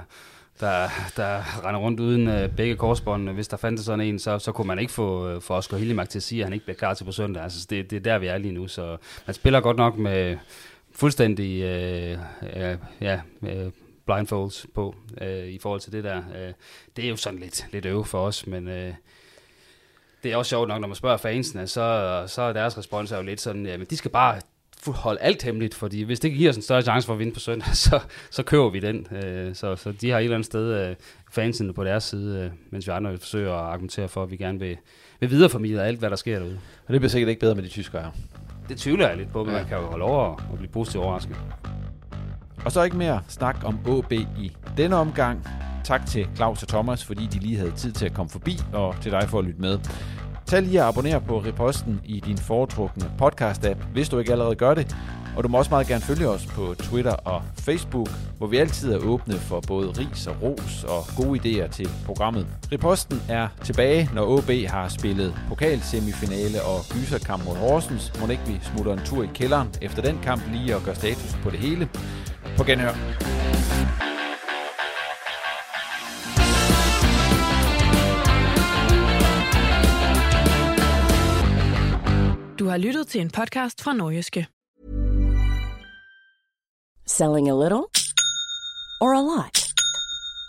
[0.60, 3.30] der, der render rundt uden øh, begge korsbånd.
[3.30, 6.08] Hvis der fandt sådan en, så, så kunne man ikke få, øh, få Oscar Hillemark
[6.08, 7.42] til at sige, at han ikke bliver klar til på søndag.
[7.42, 8.68] Altså, det, det er der, vi er lige nu.
[8.68, 8.96] Så
[9.26, 10.36] man spiller godt nok med
[10.92, 13.70] fuldstændig øh, ja, ja, øh,
[14.06, 16.16] blindfolds på øh, i forhold til det der.
[16.16, 16.52] Øh,
[16.96, 18.68] det er jo sådan lidt, lidt øve for os, men...
[18.68, 18.94] Øh,
[20.22, 23.16] det er også sjovt nok, når man spørger fansene, så, så er deres respons er
[23.16, 24.40] jo lidt sådan, ja, men de skal bare
[24.92, 27.40] holde alt hemmeligt, fordi hvis det giver os en større chance for at vinde på
[27.40, 29.06] søndag, så, så køber vi den.
[29.24, 30.96] Øh, så, så de har et eller andet sted øh,
[31.32, 34.58] fansene på deres side, øh, mens vi andre forsøger at argumentere for, at vi gerne
[34.58, 34.76] vil,
[35.20, 36.58] vil videreformidle alt, hvad der sker derude.
[36.86, 38.10] Og det bliver sikkert ikke bedre med de tyskere her.
[38.68, 39.60] Det tvivler jeg lidt på, men ja.
[39.60, 41.36] man kan jo holde over og blive positivt overrasket.
[42.64, 45.46] Og så ikke mere snak om AB i denne omgang.
[45.84, 48.94] Tak til Claus og Thomas, fordi de lige havde tid til at komme forbi, og
[49.00, 49.78] til dig for at lytte med.
[50.46, 54.74] Tag lige at abonnere på Reposten i din foretrukne podcast-app, hvis du ikke allerede gør
[54.74, 54.96] det.
[55.36, 58.92] Og du må også meget gerne følge os på Twitter og Facebook, hvor vi altid
[58.92, 62.46] er åbne for både ris og ros og gode idéer til programmet.
[62.72, 68.12] Reposten er tilbage, når OB har spillet pokalsemifinale og gyserkamp mod Horsens.
[68.20, 71.36] Må ikke vi smutter en tur i kælderen efter den kamp lige og gør status
[71.42, 71.88] på det hele.
[72.56, 72.94] På genhør.
[82.74, 84.46] Har lyttet til en podcast fra Nordjyske.
[87.06, 87.90] Selling a little
[89.00, 89.56] or a lot?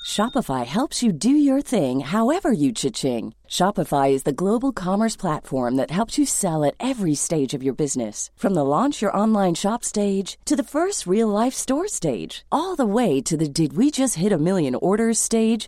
[0.06, 3.34] Shopify helps you do your thing however you cha-ching.
[3.48, 7.76] Shopify is the global commerce platform that helps you sell at every stage of your
[7.76, 8.32] business.
[8.36, 12.76] From the launch your online shop stage to the first real life store stage, all
[12.76, 15.68] the way to the did we just hit a million orders stage.